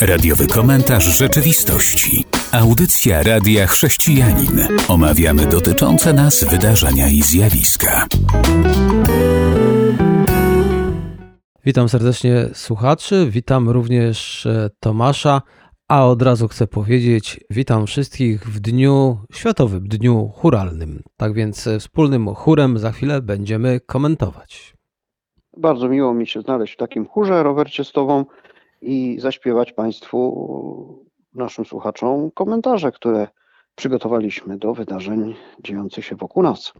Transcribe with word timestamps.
Radiowy 0.00 0.46
komentarz 0.46 1.04
rzeczywistości. 1.18 2.24
Audycja 2.52 3.22
Radia 3.22 3.66
Chrześcijanin. 3.66 4.60
Omawiamy 4.88 5.46
dotyczące 5.46 6.12
nas 6.12 6.44
wydarzenia 6.44 7.08
i 7.08 7.22
zjawiska. 7.22 8.06
Witam 11.64 11.88
serdecznie 11.88 12.48
słuchaczy, 12.52 13.26
witam 13.30 13.68
również 13.68 14.46
e, 14.46 14.70
Tomasza, 14.80 15.42
a 15.88 16.06
od 16.06 16.22
razu 16.22 16.48
chcę 16.48 16.66
powiedzieć, 16.66 17.40
witam 17.50 17.86
wszystkich 17.86 18.46
w 18.46 18.60
dniu, 18.60 19.18
światowym 19.32 19.88
dniu 19.88 20.28
churalnym. 20.28 21.02
Tak 21.16 21.34
więc 21.34 21.66
e, 21.66 21.78
wspólnym 21.78 22.34
chórem 22.34 22.78
za 22.78 22.92
chwilę 22.92 23.22
będziemy 23.22 23.80
komentować. 23.80 24.74
Bardzo 25.56 25.88
miło 25.88 26.14
mi 26.14 26.26
się 26.26 26.40
znaleźć 26.40 26.74
w 26.74 26.76
takim 26.76 27.06
chórze, 27.06 27.42
Robercie, 27.42 27.84
z 27.84 27.92
Tobą 27.92 28.24
i 28.82 29.16
zaśpiewać 29.20 29.72
Państwu, 29.72 31.04
naszym 31.34 31.64
słuchaczom, 31.64 32.30
komentarze, 32.30 32.92
które 32.92 33.28
przygotowaliśmy 33.74 34.58
do 34.58 34.74
wydarzeń 34.74 35.34
dziejących 35.64 36.04
się 36.04 36.16
wokół 36.16 36.42
nas. 36.42 36.72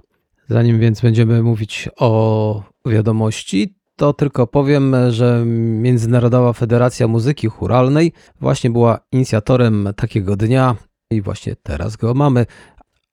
Zanim 0.49 0.81
więc 0.81 1.01
będziemy 1.01 1.43
mówić 1.43 1.89
o 1.99 2.63
wiadomości, 2.87 3.75
to 3.97 4.13
tylko 4.13 4.47
powiem, 4.47 4.97
że 5.11 5.43
Międzynarodowa 5.47 6.53
Federacja 6.53 7.09
Muzyki 7.09 7.49
Churalnej 7.49 8.13
właśnie 8.41 8.71
była 8.71 8.99
inicjatorem 9.13 9.89
takiego 9.97 10.37
dnia 10.37 10.77
i 11.11 11.23
właśnie 11.23 11.57
teraz 11.63 11.97
go 11.97 12.15
mamy. 12.15 12.47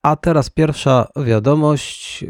A 0.04 0.16
teraz 0.16 0.50
pierwsza 0.50 1.08
wiadomość. 1.26 2.26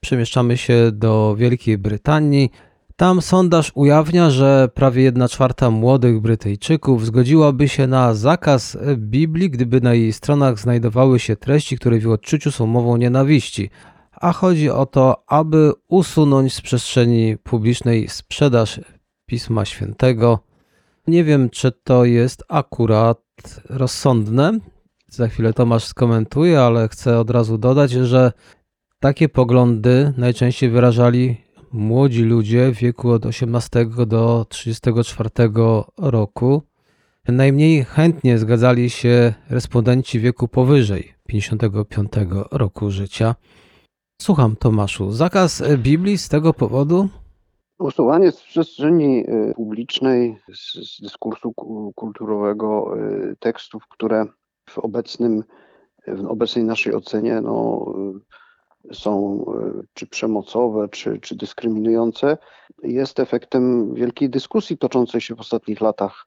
Przemieszczamy 0.00 0.56
się 0.56 0.90
do 0.92 1.34
Wielkiej 1.36 1.78
Brytanii. 1.78 2.50
Tam 2.98 3.22
sondaż 3.22 3.72
ujawnia, 3.74 4.30
że 4.30 4.68
prawie 4.74 5.02
1 5.02 5.28
czwarta 5.28 5.70
młodych 5.70 6.20
Brytyjczyków 6.20 7.06
zgodziłaby 7.06 7.68
się 7.68 7.86
na 7.86 8.14
zakaz 8.14 8.78
Biblii, 8.96 9.50
gdyby 9.50 9.80
na 9.80 9.94
jej 9.94 10.12
stronach 10.12 10.58
znajdowały 10.58 11.18
się 11.18 11.36
treści, 11.36 11.76
które 11.76 11.98
w 11.98 12.08
odczuciu 12.08 12.50
są 12.50 12.66
mową 12.66 12.96
nienawiści. 12.96 13.70
A 14.12 14.32
chodzi 14.32 14.70
o 14.70 14.86
to, 14.86 15.24
aby 15.26 15.72
usunąć 15.88 16.54
z 16.54 16.60
przestrzeni 16.60 17.36
publicznej 17.36 18.08
sprzedaż 18.08 18.80
Pisma 19.26 19.64
Świętego. 19.64 20.38
Nie 21.06 21.24
wiem, 21.24 21.50
czy 21.50 21.72
to 21.72 22.04
jest 22.04 22.44
akurat 22.48 23.22
rozsądne. 23.68 24.58
Za 25.08 25.28
chwilę 25.28 25.52
Tomasz 25.52 25.84
skomentuje, 25.84 26.60
ale 26.60 26.88
chcę 26.88 27.18
od 27.18 27.30
razu 27.30 27.58
dodać, 27.58 27.90
że 27.90 28.32
takie 29.00 29.28
poglądy 29.28 30.12
najczęściej 30.16 30.70
wyrażali 30.70 31.47
młodzi 31.72 32.22
ludzie 32.22 32.72
w 32.72 32.76
wieku 32.76 33.10
od 33.10 33.26
18 33.26 33.86
do 34.06 34.46
34 34.48 35.30
roku. 35.98 36.62
Najmniej 37.28 37.84
chętnie 37.84 38.38
zgadzali 38.38 38.90
się 38.90 39.34
respondenci 39.50 40.20
wieku 40.20 40.48
powyżej 40.48 41.14
55 41.26 42.12
roku 42.50 42.90
życia. 42.90 43.34
Słucham, 44.22 44.56
Tomaszu. 44.56 45.12
Zakaz 45.12 45.62
Biblii 45.78 46.18
z 46.18 46.28
tego 46.28 46.54
powodu? 46.54 47.08
Usuwanie 47.78 48.32
z 48.32 48.42
przestrzeni 48.42 49.24
y, 49.28 49.54
publicznej, 49.56 50.38
z, 50.54 51.00
dyskursu 51.02 51.52
kulturowego 51.94 52.98
y, 52.98 53.36
tekstów, 53.40 53.82
które 53.88 54.26
w 54.70 54.78
obecnym, 54.78 55.44
w 56.06 56.26
obecnej 56.26 56.64
naszej 56.64 56.94
ocenie 56.94 57.40
no, 57.40 57.86
są 58.92 59.44
e, 59.48 59.82
czy 59.94 60.06
przemocowe, 60.06 60.88
czy, 60.88 61.18
czy 61.20 61.36
dyskryminujące, 61.36 62.38
jest 62.82 63.20
efektem 63.20 63.94
wielkiej 63.94 64.30
dyskusji 64.30 64.78
toczącej 64.78 65.20
się 65.20 65.34
w 65.34 65.40
ostatnich 65.40 65.80
latach 65.80 66.26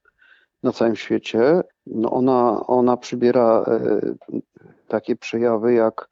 na 0.62 0.72
całym 0.72 0.96
świecie. 0.96 1.60
No 1.86 2.10
ona, 2.10 2.66
ona 2.66 2.96
przybiera 2.96 3.64
e, 3.66 4.00
takie 4.88 5.16
przejawy 5.16 5.74
jak 5.74 6.08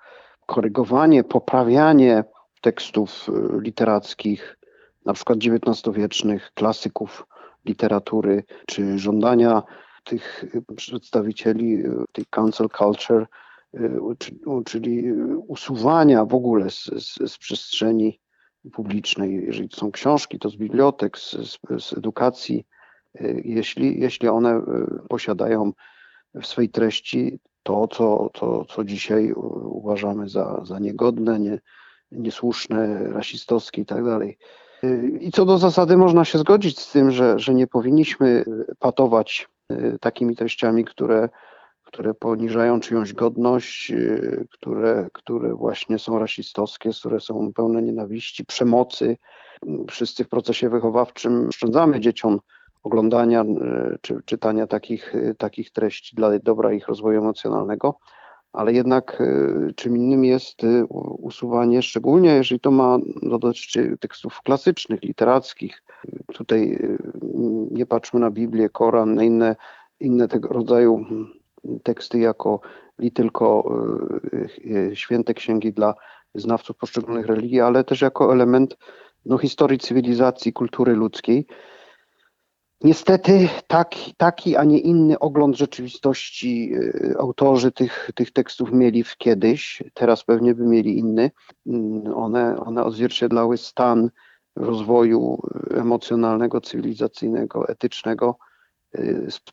korygowanie, 0.47 1.25
poprawianie 1.25 2.25
tekstów 2.61 3.29
e, 3.29 3.61
literackich, 3.61 4.57
na 5.05 5.13
przykład 5.13 5.39
XIX-wiecznych 5.39 6.51
klasyków 6.55 7.27
literatury, 7.65 8.45
czy 8.67 8.99
żądania 8.99 9.63
tych 10.05 10.45
przedstawicieli 10.77 11.83
tej 12.13 12.27
cancel 12.27 12.69
culture, 12.69 13.27
czyli 14.65 15.13
usuwania 15.49 16.25
w 16.25 16.35
ogóle 16.35 16.71
z, 16.71 16.85
z, 16.85 17.33
z, 17.33 17.39
przestrzeni 17.39 18.21
publicznej, 18.73 19.45
jeżeli 19.47 19.69
to 19.69 19.77
są 19.77 19.93
książki, 19.93 20.39
to 20.39 20.51
z 20.51 20.57
bibliotek, 20.57 21.19
z, 21.19 21.59
z 21.79 21.93
edukacji, 21.93 22.67
y, 23.21 23.43
jeśli, 23.45 24.01
jeśli 24.01 24.29
one 24.29 24.57
y, 24.57 24.63
posiadają 25.09 25.73
w 26.35 26.47
swej 26.47 26.69
treści 26.69 27.39
to, 27.63 27.89
co, 27.89 28.31
to, 28.33 28.65
co 28.65 28.85
dzisiaj 28.85 29.33
uważamy 29.65 30.29
za, 30.29 30.61
za 30.65 30.79
niegodne, 30.79 31.41
nie, 31.41 31.61
niesłuszne, 32.13 33.09
rasistowskie 33.09 33.83
i 33.83 33.87
tak 33.87 34.05
dalej. 34.05 34.39
I 35.21 35.31
co 35.33 35.45
do 35.45 35.59
zasady 35.59 35.97
można 35.97 36.25
się 36.25 36.39
zgodzić 36.39 36.81
z 36.81 36.93
tym, 36.93 37.11
że, 37.11 37.39
że 37.39 37.55
nie 37.55 37.67
powinniśmy 37.67 38.45
patować 38.79 39.49
takimi 40.01 40.37
treściami, 40.37 40.85
które 40.85 41.29
które 41.93 42.15
poniżają 42.15 42.81
czyjąś 42.81 43.13
godność, 43.13 43.91
y, 43.91 44.47
które, 44.51 45.09
które 45.13 45.55
właśnie 45.55 45.99
są 45.99 46.19
rasistowskie, 46.19 46.91
które 47.01 47.21
są 47.21 47.53
pełne 47.53 47.83
nienawiści, 47.83 48.45
przemocy. 48.45 49.17
Wszyscy 49.89 50.25
w 50.25 50.29
procesie 50.29 50.69
wychowawczym 50.69 51.49
oszczędzamy 51.49 52.01
dzieciom 52.01 52.41
oglądania 52.83 53.43
y, 53.43 53.99
czy 54.01 54.21
czytania 54.25 54.67
takich, 54.67 55.15
y, 55.15 55.35
takich 55.39 55.71
treści 55.71 56.17
dla 56.17 56.39
dobra 56.39 56.73
ich 56.73 56.89
rozwoju 56.89 57.19
emocjonalnego, 57.19 57.99
ale 58.53 58.73
jednak 58.73 59.23
czym 59.77 59.97
innym 59.97 60.25
jest 60.25 60.63
usuwanie, 61.19 61.83
szczególnie 61.83 62.31
jeżeli 62.31 62.61
to 62.61 62.71
ma 62.71 62.99
dotyczyć 63.23 63.79
tekstów 64.01 64.43
klasycznych, 64.43 65.03
literackich. 65.03 65.83
Tutaj 66.35 66.79
nie 67.71 67.87
patrzmy 67.87 68.21
na 68.21 68.31
Biblię, 68.31 68.69
Koran, 68.69 69.15
na 69.15 69.25
inne, 69.25 69.57
inne 70.01 70.29
tego 70.29 70.49
rodzaju 70.49 71.05
teksty 71.83 72.19
jako 72.19 72.61
i 72.99 73.13
tylko 73.13 73.75
e, 74.33 74.91
e, 74.91 74.97
święte 74.97 75.35
księgi 75.35 75.73
dla 75.73 75.95
znawców 76.35 76.77
poszczególnych 76.77 77.27
religii, 77.27 77.61
ale 77.61 77.85
też 77.85 78.01
jako 78.01 78.33
element 78.33 78.77
no, 79.27 79.39
historii 79.39 79.79
cywilizacji, 79.79 80.53
kultury 80.53 80.95
ludzkiej. 80.95 81.47
Niestety 82.85 83.49
taki, 83.67 84.15
taki, 84.17 84.57
a 84.57 84.65
nie 84.65 84.79
inny 84.79 85.19
ogląd 85.19 85.57
rzeczywistości 85.57 86.73
e, 86.75 87.19
autorzy 87.19 87.73
tych, 87.73 88.11
tych 88.15 88.33
tekstów 88.33 88.73
mieli 88.73 89.05
w 89.05 89.17
kiedyś, 89.17 89.83
teraz 89.95 90.25
pewnie 90.25 90.55
by 90.55 90.67
mieli 90.67 90.99
inny. 90.99 91.31
One, 92.15 92.57
one 92.61 92.85
odzwierciedlały 92.85 93.57
stan 93.57 94.11
rozwoju 94.57 95.43
emocjonalnego, 95.75 96.61
cywilizacyjnego, 96.61 97.69
etycznego 97.69 98.39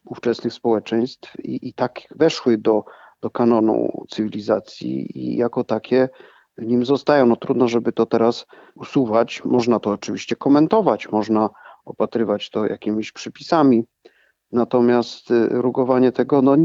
ówczesnych 0.06 0.54
społeczeństw 0.54 1.40
i, 1.40 1.68
i 1.70 1.74
tak 1.74 2.00
weszły 2.16 2.58
do, 2.58 2.84
do 3.22 3.30
kanonu 3.30 4.06
cywilizacji 4.10 5.20
i 5.20 5.38
jako 5.38 5.64
takie 5.64 6.10
w 6.58 6.66
nim 6.66 6.86
zostają. 6.86 7.26
No 7.26 7.36
trudno, 7.36 7.68
żeby 7.68 7.92
to 7.92 8.06
teraz 8.06 8.46
usuwać. 8.76 9.46
Można 9.46 9.80
to 9.80 9.90
oczywiście 9.90 10.36
komentować, 10.36 11.12
można 11.12 11.50
opatrywać 11.86 12.50
to 12.50 12.66
jakimiś 12.66 13.12
przypisami. 13.12 13.84
Natomiast 14.52 15.32
y, 15.32 15.48
rugowanie 15.50 16.12
tego 16.12 16.42
no, 16.42 16.56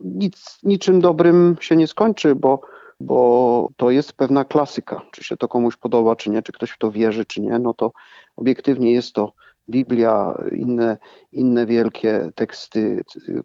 nic, 0.00 0.58
niczym 0.62 1.00
dobrym 1.00 1.56
się 1.60 1.76
nie 1.76 1.86
skończy, 1.86 2.34
bo, 2.34 2.60
bo 3.00 3.68
to 3.76 3.90
jest 3.90 4.12
pewna 4.12 4.44
klasyka. 4.44 5.02
Czy 5.12 5.24
się 5.24 5.36
to 5.36 5.48
komuś 5.48 5.76
podoba, 5.76 6.16
czy 6.16 6.30
nie, 6.30 6.42
czy 6.42 6.52
ktoś 6.52 6.70
w 6.70 6.78
to 6.78 6.90
wierzy, 6.90 7.24
czy 7.24 7.40
nie, 7.40 7.58
no 7.58 7.74
to 7.74 7.92
obiektywnie 8.36 8.92
jest 8.92 9.12
to 9.12 9.32
Biblia, 9.68 10.42
inne, 10.52 10.98
inne 11.32 11.66
wielkie 11.66 12.30
teksty 12.34 13.04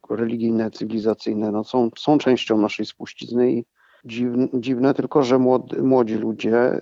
religijne, 0.10 0.72
cywilizacyjne 0.72 1.52
no 1.52 1.64
są, 1.64 1.90
są 1.98 2.18
częścią 2.18 2.58
naszej 2.58 2.86
spuścizny 2.86 3.52
i 3.52 3.66
dziwne, 4.06 4.48
dziwne 4.54 4.94
tylko, 4.94 5.24
że 5.24 5.40
młody, 5.40 5.84
młodzi 5.84 6.16
ludzie 6.16 6.80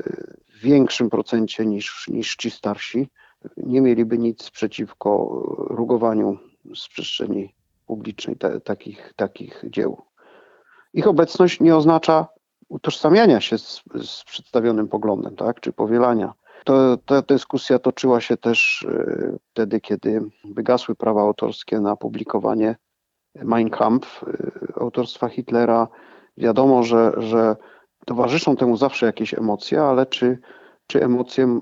w 0.56 0.59
większym 0.59 1.09
procencie 1.09 1.65
niż, 1.65 2.07
niż 2.07 2.36
ci 2.36 2.51
starsi 2.51 3.09
nie 3.57 3.81
mieliby 3.81 4.18
nic 4.18 4.50
przeciwko 4.50 5.42
rugowaniu 5.69 6.38
z 6.75 6.88
przestrzeni 6.88 7.56
publicznej 7.86 8.36
te, 8.36 8.62
takich, 8.62 9.13
takich 9.15 9.63
dzieł. 9.69 10.01
Ich 10.94 11.07
obecność 11.07 11.59
nie 11.59 11.75
oznacza 11.75 12.27
utożsamiania 12.69 13.42
się 13.42 13.57
z, 13.57 13.83
z 14.04 14.24
przedstawionym 14.24 14.88
poglądem, 14.88 15.36
tak, 15.36 15.59
czy 15.59 15.74
powielania 15.74 16.33
to, 16.65 16.97
ta 16.97 17.21
dyskusja 17.21 17.79
toczyła 17.79 18.21
się 18.21 18.38
też 18.38 18.88
e, 18.89 19.38
wtedy, 19.51 19.81
kiedy 19.81 20.21
wygasły 20.45 20.95
prawa 20.95 21.21
autorskie 21.21 21.79
na 21.79 21.95
publikowanie 21.95 22.75
Mein 23.35 23.69
Kampf 23.69 24.23
e, 24.23 24.81
autorstwa 24.81 25.29
Hitlera. 25.29 25.88
Wiadomo, 26.38 26.83
że, 26.83 27.12
że 27.17 27.56
towarzyszą 28.06 28.56
temu 28.56 28.77
zawsze 28.77 29.06
jakieś 29.06 29.33
emocje, 29.33 29.81
ale 29.81 30.06
czy, 30.06 30.39
czy 30.88 31.03
emocje 31.03 31.59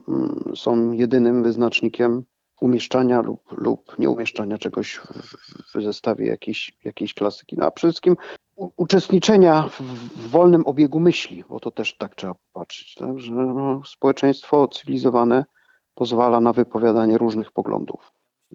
są 0.55 0.91
jedynym 0.91 1.43
wyznacznikiem 1.43 2.23
umieszczania 2.61 3.21
lub, 3.21 3.41
lub 3.51 3.99
nieumieszczania 3.99 4.57
czegoś 4.57 4.95
w, 4.95 5.75
w 5.75 5.83
zestawie 5.83 6.27
jakiejś, 6.27 6.77
jakiejś 6.83 7.13
klasyki. 7.13 7.55
No 7.57 7.65
a 7.65 7.71
przede 7.71 7.91
wszystkim 7.91 8.15
uczestniczenia 8.55 9.69
w, 9.69 9.81
wolnym 10.29 10.67
obiegu 10.67 10.99
myśli, 10.99 11.43
bo 11.49 11.59
to 11.59 11.71
też 11.71 11.97
tak 11.97 12.15
trzeba 12.15 12.35
patrzeć, 12.53 12.95
tak? 12.95 13.19
że 13.19 13.33
no, 13.33 13.81
społeczeństwo 13.85 14.67
cywilizowane 14.67 15.45
pozwala 15.95 16.39
na 16.39 16.53
wypowiadanie 16.53 17.17
różnych 17.17 17.51
poglądów, 17.51 18.11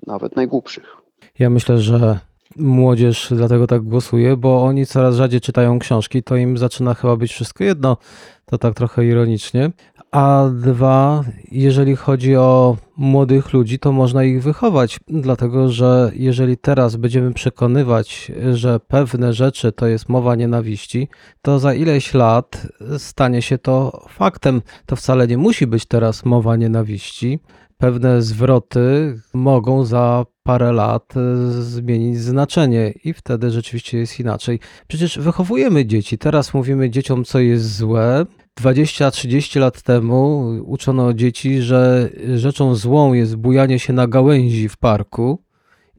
nawet 0.06 0.36
najgłupszych. 0.36 0.96
Ja 1.38 1.50
myślę, 1.50 1.78
że 1.78 2.18
młodzież 2.56 3.28
dlatego 3.30 3.66
tak 3.66 3.82
głosuje, 3.82 4.36
bo 4.36 4.64
oni 4.64 4.86
coraz 4.86 5.14
rzadziej 5.14 5.40
czytają 5.40 5.78
książki, 5.78 6.22
to 6.22 6.36
im 6.36 6.58
zaczyna 6.58 6.94
chyba 6.94 7.16
być 7.16 7.32
wszystko 7.32 7.64
jedno. 7.64 7.96
To 8.44 8.58
tak 8.58 8.74
trochę 8.74 9.04
ironicznie. 9.04 9.70
A 10.10 10.50
dwa, 10.54 11.24
jeżeli 11.50 11.96
chodzi 11.96 12.36
o 12.36 12.76
młodych 12.96 13.52
ludzi, 13.52 13.78
to 13.78 13.92
można 13.92 14.24
ich 14.24 14.42
wychować, 14.42 15.00
dlatego 15.08 15.68
że 15.68 16.10
jeżeli 16.14 16.56
teraz 16.56 16.96
będziemy 16.96 17.32
przekonywać, 17.32 18.32
że 18.52 18.80
pewne 18.80 19.32
rzeczy 19.32 19.72
to 19.72 19.86
jest 19.86 20.08
mowa 20.08 20.34
nienawiści, 20.34 21.08
to 21.42 21.58
za 21.58 21.74
ileś 21.74 22.14
lat 22.14 22.66
stanie 22.98 23.42
się 23.42 23.58
to 23.58 24.04
faktem. 24.08 24.62
To 24.86 24.96
wcale 24.96 25.26
nie 25.26 25.38
musi 25.38 25.66
być 25.66 25.86
teraz 25.86 26.24
mowa 26.24 26.56
nienawiści. 26.56 27.38
Pewne 27.78 28.22
zwroty 28.22 29.18
mogą 29.34 29.84
za 29.84 30.24
parę 30.42 30.72
lat 30.72 31.14
zmienić 31.60 32.18
znaczenie 32.18 32.94
i 33.04 33.12
wtedy 33.12 33.50
rzeczywiście 33.50 33.98
jest 33.98 34.20
inaczej. 34.20 34.60
Przecież 34.88 35.18
wychowujemy 35.18 35.86
dzieci. 35.86 36.18
Teraz 36.18 36.54
mówimy 36.54 36.90
dzieciom, 36.90 37.24
co 37.24 37.38
jest 37.40 37.76
złe, 37.76 38.26
20-30 38.60 39.60
lat 39.60 39.82
temu 39.82 40.48
uczono 40.64 41.14
dzieci, 41.14 41.62
że 41.62 42.10
rzeczą 42.34 42.74
złą 42.74 43.12
jest 43.12 43.36
bujanie 43.36 43.78
się 43.78 43.92
na 43.92 44.06
gałęzi 44.06 44.68
w 44.68 44.76
parku 44.76 45.42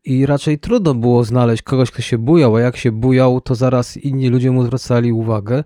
i 0.05 0.25
raczej 0.25 0.59
trudno 0.59 0.93
było 0.93 1.23
znaleźć 1.23 1.63
kogoś, 1.63 1.91
kto 1.91 2.01
się 2.01 2.17
bujał, 2.17 2.55
a 2.55 2.61
jak 2.61 2.77
się 2.77 2.91
bujał, 2.91 3.41
to 3.41 3.55
zaraz 3.55 3.97
inni 3.97 4.29
ludzie 4.29 4.51
mu 4.51 4.63
zwracali 4.63 5.13
uwagę. 5.13 5.63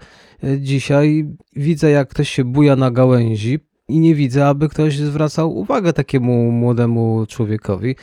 Dzisiaj 0.59 1.25
widzę, 1.55 1.89
jak 1.89 2.09
ktoś 2.09 2.29
się 2.29 2.43
buja 2.43 2.75
na 2.75 2.91
gałęzi 2.91 3.59
i 3.87 3.99
nie 3.99 4.15
widzę, 4.15 4.47
aby 4.47 4.69
ktoś 4.69 4.97
zwracał 4.97 5.57
uwagę 5.57 5.93
takiemu 5.93 6.51
młodemu 6.51 7.25
człowiekowi. 7.27 7.95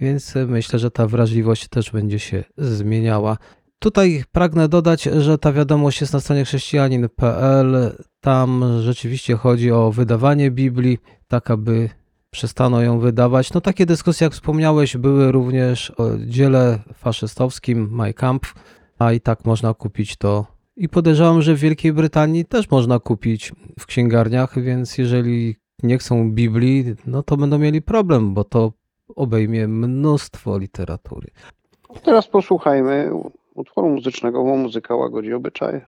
Więc 0.00 0.34
myślę, 0.46 0.78
że 0.78 0.90
ta 0.90 1.06
wrażliwość 1.06 1.68
też 1.68 1.90
będzie 1.90 2.18
się 2.18 2.44
zmieniała. 2.58 3.36
Tutaj 3.78 4.24
pragnę 4.32 4.68
dodać, 4.68 5.02
że 5.02 5.38
ta 5.38 5.52
wiadomość 5.52 6.00
jest 6.00 6.12
na 6.12 6.20
stronie 6.20 6.44
chrześcijanin.pl. 6.44 7.96
Tam 8.20 8.64
rzeczywiście 8.80 9.36
chodzi 9.36 9.72
o 9.72 9.92
wydawanie 9.92 10.50
Biblii, 10.50 10.98
tak 11.28 11.50
aby 11.50 11.88
przestano 12.30 12.82
ją 12.82 12.98
wydawać. 12.98 13.52
No 13.52 13.60
takie 13.60 13.86
dyskusje, 13.86 14.24
jak 14.24 14.32
wspomniałeś, 14.32 14.96
były 14.96 15.32
również 15.32 15.90
o 15.90 16.04
dziele 16.18 16.78
faszystowskim 16.94 17.88
Mein 17.90 18.12
Kampf, 18.12 18.54
a 18.98 19.12
i 19.12 19.20
tak 19.20 19.44
można 19.44 19.74
kupić 19.74 20.16
to. 20.16 20.59
I 20.80 20.88
podejrzewam, 20.88 21.42
że 21.42 21.54
w 21.54 21.58
Wielkiej 21.58 21.92
Brytanii 21.92 22.44
też 22.44 22.70
można 22.70 22.98
kupić 22.98 23.52
w 23.80 23.86
księgarniach, 23.86 24.62
więc 24.62 24.98
jeżeli 24.98 25.56
nie 25.82 25.98
chcą 25.98 26.32
Biblii, 26.32 26.84
no 27.06 27.22
to 27.22 27.36
będą 27.36 27.58
mieli 27.58 27.82
problem, 27.82 28.34
bo 28.34 28.44
to 28.44 28.72
obejmie 29.16 29.68
mnóstwo 29.68 30.58
literatury. 30.58 31.28
Teraz 32.02 32.28
posłuchajmy 32.28 33.10
utworu 33.54 33.88
muzycznego, 33.88 34.44
bo 34.44 34.56
muzyka 34.56 34.94
łagodzi 34.94 35.34
obyczaje. 35.34 35.86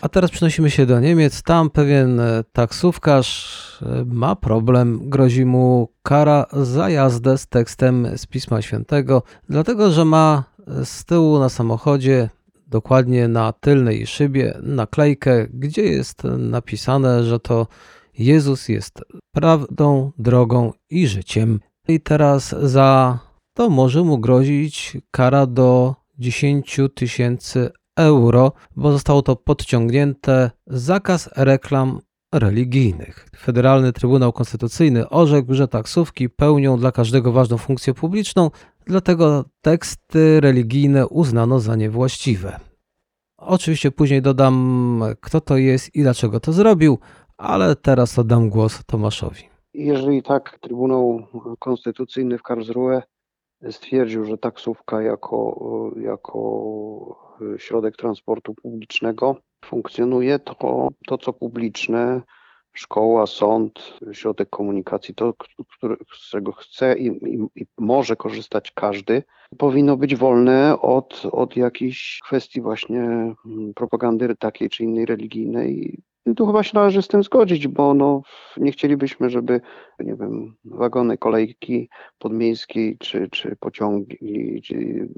A 0.00 0.08
teraz 0.08 0.30
przenosimy 0.30 0.70
się 0.70 0.86
do 0.86 1.00
Niemiec. 1.00 1.42
Tam 1.42 1.70
pewien 1.70 2.20
e, 2.20 2.44
taksówkarz 2.52 3.82
e, 3.82 4.04
ma 4.06 4.36
problem. 4.36 5.00
Grozi 5.02 5.44
mu 5.44 5.88
kara 6.02 6.46
za 6.52 6.90
jazdę 6.90 7.38
z 7.38 7.46
tekstem 7.46 8.08
z 8.16 8.26
Pisma 8.26 8.62
Świętego, 8.62 9.22
dlatego 9.48 9.90
że 9.90 10.04
ma 10.04 10.44
z 10.84 11.04
tyłu 11.04 11.38
na 11.38 11.48
samochodzie, 11.48 12.30
dokładnie 12.66 13.28
na 13.28 13.52
tylnej 13.52 14.06
szybie, 14.06 14.58
naklejkę, 14.62 15.46
gdzie 15.50 15.82
jest 15.82 16.24
napisane, 16.24 17.24
że 17.24 17.40
to 17.40 17.66
Jezus 18.18 18.68
jest 18.68 19.00
prawdą, 19.34 20.12
drogą 20.18 20.72
i 20.90 21.06
życiem. 21.06 21.60
I 21.88 22.00
teraz 22.00 22.54
za 22.62 23.18
to 23.54 23.70
może 23.70 24.02
mu 24.02 24.18
grozić 24.18 24.96
kara 25.10 25.46
do 25.46 25.94
10 26.18 26.80
tysięcy 26.94 27.70
euro, 27.96 28.52
bo 28.76 28.92
zostało 28.92 29.22
to 29.22 29.36
podciągnięte 29.36 30.50
zakaz 30.66 31.30
reklam 31.36 32.00
religijnych. 32.32 33.26
Federalny 33.36 33.92
Trybunał 33.92 34.32
Konstytucyjny 34.32 35.08
orzekł, 35.08 35.54
że 35.54 35.68
taksówki 35.68 36.30
pełnią 36.30 36.78
dla 36.78 36.92
każdego 36.92 37.32
ważną 37.32 37.58
funkcję 37.58 37.94
publiczną, 37.94 38.50
dlatego 38.86 39.44
teksty 39.60 40.40
religijne 40.40 41.08
uznano 41.08 41.60
za 41.60 41.76
niewłaściwe. 41.76 42.60
Oczywiście 43.36 43.90
później 43.90 44.22
dodam, 44.22 45.02
kto 45.20 45.40
to 45.40 45.56
jest 45.56 45.94
i 45.94 46.02
dlaczego 46.02 46.40
to 46.40 46.52
zrobił, 46.52 46.98
ale 47.36 47.76
teraz 47.76 48.18
oddam 48.18 48.48
głos 48.48 48.84
Tomaszowi. 48.86 49.42
Jeżeli 49.74 50.22
tak 50.22 50.58
Trybunał 50.58 51.22
Konstytucyjny 51.58 52.38
w 52.38 52.42
Karlsruhe 52.42 53.02
stwierdził, 53.70 54.24
że 54.24 54.38
taksówka 54.38 55.02
jako, 55.02 55.60
jako 55.96 57.31
środek 57.58 57.96
transportu 57.96 58.54
publicznego 58.54 59.36
funkcjonuje, 59.64 60.38
to 60.38 60.88
to, 61.06 61.18
co 61.18 61.32
publiczne, 61.32 62.22
szkoła, 62.72 63.26
sąd, 63.26 63.98
środek 64.12 64.50
komunikacji, 64.50 65.14
to, 65.14 65.34
który, 65.76 65.96
z 66.14 66.30
czego 66.30 66.52
chce 66.52 66.98
i, 66.98 67.06
i, 67.06 67.62
i, 67.62 67.66
może 67.78 68.16
korzystać 68.16 68.70
każdy, 68.70 69.22
powinno 69.58 69.96
być 69.96 70.16
wolne 70.16 70.80
od, 70.80 71.22
od 71.32 71.56
jakichś 71.56 72.20
kwestii 72.20 72.60
właśnie 72.60 73.00
mm, 73.00 73.74
propagandy 73.74 74.36
takiej 74.36 74.70
czy 74.70 74.84
innej 74.84 75.06
religijnej. 75.06 75.98
Tu 76.36 76.46
chyba 76.46 76.62
się 76.62 76.70
należy 76.74 77.02
z 77.02 77.08
tym 77.08 77.22
zgodzić, 77.22 77.68
bo 77.68 77.94
no, 77.94 78.22
nie 78.56 78.72
chcielibyśmy, 78.72 79.30
żeby, 79.30 79.60
nie 79.98 80.14
wiem, 80.14 80.56
wagony 80.64 81.18
kolejki 81.18 81.88
podmiejskiej, 82.18 82.98
czy, 82.98 83.28
czy 83.30 83.56
pociągi, 83.56 84.62
czy, 84.64 85.08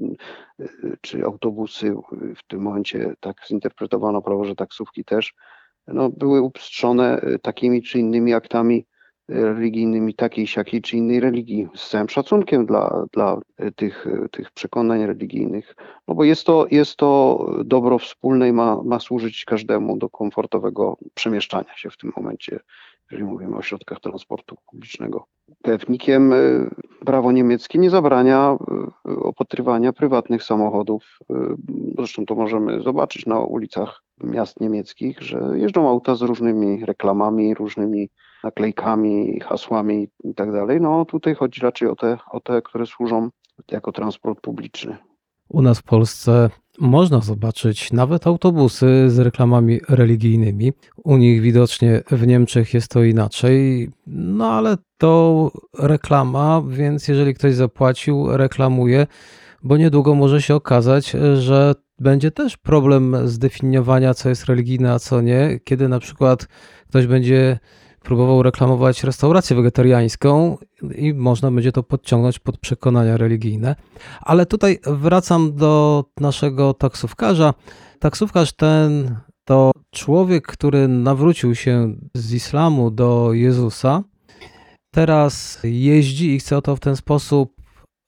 czy 1.01 1.25
autobusy, 1.25 1.95
w 2.35 2.47
tym 2.47 2.61
momencie 2.61 3.13
tak 3.19 3.37
zinterpretowano 3.47 4.21
prawo, 4.21 4.45
że 4.45 4.55
taksówki 4.55 5.03
też, 5.03 5.33
no, 5.87 6.09
były 6.09 6.41
upstrzone 6.41 7.21
takimi 7.41 7.81
czy 7.81 7.99
innymi 7.99 8.33
aktami 8.33 8.85
religijnymi 9.29 10.13
takiej, 10.13 10.47
siakiej 10.47 10.81
czy 10.81 10.97
innej 10.97 11.19
religii, 11.19 11.67
z 11.75 11.89
całym 11.89 12.09
szacunkiem 12.09 12.65
dla, 12.65 13.05
dla 13.13 13.41
tych, 13.75 14.07
tych 14.31 14.51
przekonań 14.51 15.05
religijnych, 15.05 15.75
no 16.07 16.15
bo 16.15 16.23
jest 16.23 16.45
to, 16.45 16.65
jest 16.71 16.95
to 16.95 17.39
dobro 17.65 17.99
wspólne 17.99 18.49
i 18.49 18.53
ma, 18.53 18.83
ma 18.83 18.99
służyć 18.99 19.45
każdemu 19.45 19.97
do 19.97 20.09
komfortowego 20.09 20.97
przemieszczania 21.13 21.75
się 21.75 21.89
w 21.89 21.97
tym 21.97 22.11
momencie, 22.17 22.59
jeżeli 23.11 23.23
mówimy 23.29 23.57
o 23.57 23.61
środkach 23.61 23.99
transportu 23.99 24.55
publicznego. 24.71 25.25
Pewnikiem 25.61 26.33
prawo 27.05 27.31
niemieckie 27.31 27.79
nie 27.79 27.89
zabrania 27.89 28.57
opatrywania 29.03 29.93
prywatnych 29.93 30.43
samochodów. 30.43 31.19
Zresztą 31.97 32.25
to 32.25 32.35
możemy 32.35 32.81
zobaczyć 32.81 33.25
na 33.25 33.39
ulicach 33.39 34.03
miast 34.23 34.59
niemieckich, 34.59 35.21
że 35.21 35.51
jeżdżą 35.55 35.89
auta 35.89 36.15
z 36.15 36.21
różnymi 36.21 36.85
reklamami, 36.85 37.53
różnymi 37.53 38.09
naklejkami, 38.45 39.39
hasłami 39.39 40.07
i 40.23 40.35
tak 40.35 40.51
dalej. 40.51 40.81
No 40.81 41.05
tutaj 41.05 41.35
chodzi 41.35 41.61
raczej 41.61 41.87
o 41.87 41.95
te, 41.95 42.17
o 42.31 42.39
te, 42.39 42.61
które 42.61 42.85
służą 42.85 43.29
jako 43.71 43.91
transport 43.91 44.41
publiczny. 44.41 44.97
U 45.49 45.61
nas 45.61 45.79
w 45.79 45.83
Polsce 45.83 46.49
można 46.79 47.21
zobaczyć 47.21 47.93
nawet 47.93 48.27
autobusy 48.27 49.09
z 49.09 49.19
reklamami 49.19 49.79
religijnymi. 49.89 50.73
U 51.03 51.17
nich 51.17 51.41
widocznie 51.41 52.01
w 52.11 52.27
Niemczech 52.27 52.73
jest 52.73 52.91
to 52.91 53.03
inaczej, 53.03 53.89
no 54.07 54.51
ale 54.51 54.77
to 54.97 55.51
reklama, 55.79 56.63
więc 56.67 57.07
jeżeli 57.07 57.33
ktoś 57.33 57.53
zapłacił, 57.53 58.37
reklamuje, 58.37 59.07
bo 59.63 59.77
niedługo 59.77 60.15
może 60.15 60.41
się 60.41 60.55
okazać, 60.55 61.15
że 61.39 61.75
będzie 61.99 62.31
też 62.31 62.57
problem 62.57 63.15
zdefiniowania, 63.27 64.13
co 64.13 64.29
jest 64.29 64.45
religijne, 64.45 64.93
a 64.93 64.99
co 64.99 65.21
nie, 65.21 65.59
kiedy 65.63 65.87
na 65.87 65.99
przykład 65.99 66.47
ktoś 66.89 67.07
będzie 67.07 67.59
próbował 68.05 68.43
reklamować 68.43 69.03
restaurację 69.03 69.55
wegetariańską 69.55 70.57
i 70.95 71.13
można 71.13 71.51
będzie 71.51 71.71
to 71.71 71.83
podciągnąć 71.83 72.39
pod 72.39 72.57
przekonania 72.57 73.17
religijne. 73.17 73.75
Ale 74.21 74.45
tutaj 74.45 74.79
wracam 74.85 75.55
do 75.55 76.05
naszego 76.19 76.73
taksówkarza. 76.73 77.53
Taksówkarz 77.99 78.53
ten 78.53 79.15
to 79.45 79.71
człowiek, 79.91 80.47
który 80.47 80.87
nawrócił 80.87 81.55
się 81.55 81.95
z 82.13 82.33
islamu 82.33 82.91
do 82.91 83.33
Jezusa. 83.33 84.03
Teraz 84.91 85.59
jeździ 85.63 86.35
i 86.35 86.39
chce 86.39 86.61
to 86.61 86.75
w 86.75 86.79
ten 86.79 86.95
sposób 86.95 87.55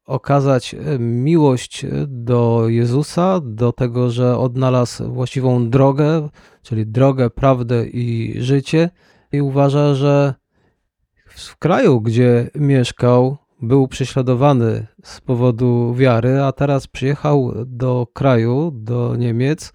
okazać 0.06 0.76
miłość 1.00 1.86
do 2.08 2.64
Jezusa, 2.68 3.42
do 3.44 3.72
tego, 3.72 4.10
że 4.10 4.38
odnalazł 4.38 5.14
właściwą 5.14 5.70
drogę, 5.70 6.30
czyli 6.64 6.86
drogę, 6.86 7.30
prawdę 7.30 7.88
i 7.88 8.36
życie 8.42 8.90
i 9.32 9.42
uważa, 9.42 9.94
że 9.96 10.34
w 11.26 11.58
kraju, 11.58 12.02
gdzie 12.02 12.50
mieszkał, 12.56 13.38
był 13.62 13.88
prześladowany 13.88 14.88
z 15.04 15.22
powodu 15.22 15.94
wiary, 15.94 16.42
a 16.42 16.52
teraz 16.52 16.88
przyjechał 16.88 17.54
do 17.66 18.08
kraju, 18.14 18.72
do 18.74 19.16
Niemiec 19.16 19.74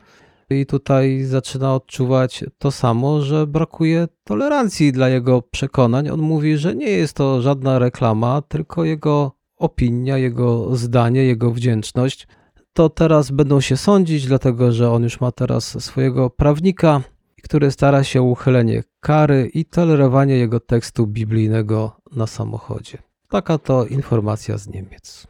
i 0.50 0.66
tutaj 0.66 1.22
zaczyna 1.22 1.74
odczuwać 1.74 2.44
to 2.58 2.70
samo, 2.70 3.22
że 3.22 3.46
brakuje 3.46 4.08
tolerancji 4.24 4.92
dla 4.92 5.08
jego 5.08 5.42
przekonań. 5.42 6.08
On 6.08 6.20
mówi, 6.20 6.56
że 6.56 6.74
nie 6.74 6.90
jest 6.90 7.16
to 7.16 7.42
żadna 7.42 7.78
reklama, 7.78 8.42
tylko 8.42 8.84
jego 8.84 9.32
opinia, 9.56 10.18
jego 10.18 10.76
zdanie, 10.76 11.24
jego 11.24 11.50
wdzięczność. 11.50 12.28
To 12.72 12.88
teraz 12.88 13.30
będą 13.30 13.60
się 13.60 13.76
sądzić, 13.76 14.26
dlatego 14.26 14.72
że 14.72 14.90
on 14.90 15.02
już 15.02 15.20
ma 15.20 15.32
teraz 15.32 15.84
swojego 15.84 16.30
prawnika, 16.30 17.00
który 17.42 17.70
stara 17.70 18.04
się 18.04 18.20
o 18.20 18.24
uchylenie 18.24 18.82
kary 19.00 19.50
i 19.54 19.64
tolerowanie 19.64 20.36
jego 20.36 20.60
tekstu 20.60 21.06
biblijnego 21.06 21.96
na 22.16 22.26
samochodzie. 22.26 22.98
Taka 23.28 23.58
to 23.58 23.86
informacja 23.86 24.58
z 24.58 24.68
Niemiec. 24.68 25.26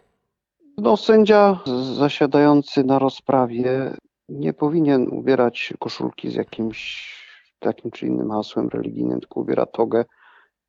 No, 0.79 0.97
sędzia 0.97 1.61
zasiadający 1.97 2.85
na 2.85 2.99
rozprawie 2.99 3.97
nie 4.29 4.53
powinien 4.53 5.09
ubierać 5.09 5.75
koszulki 5.79 6.31
z 6.31 6.35
jakimś 6.35 7.13
takim 7.59 7.91
czy 7.91 8.07
innym 8.07 8.31
hasłem 8.31 8.69
religijnym, 8.69 9.21
tylko 9.21 9.41
ubiera 9.41 9.67
togę, 9.67 10.05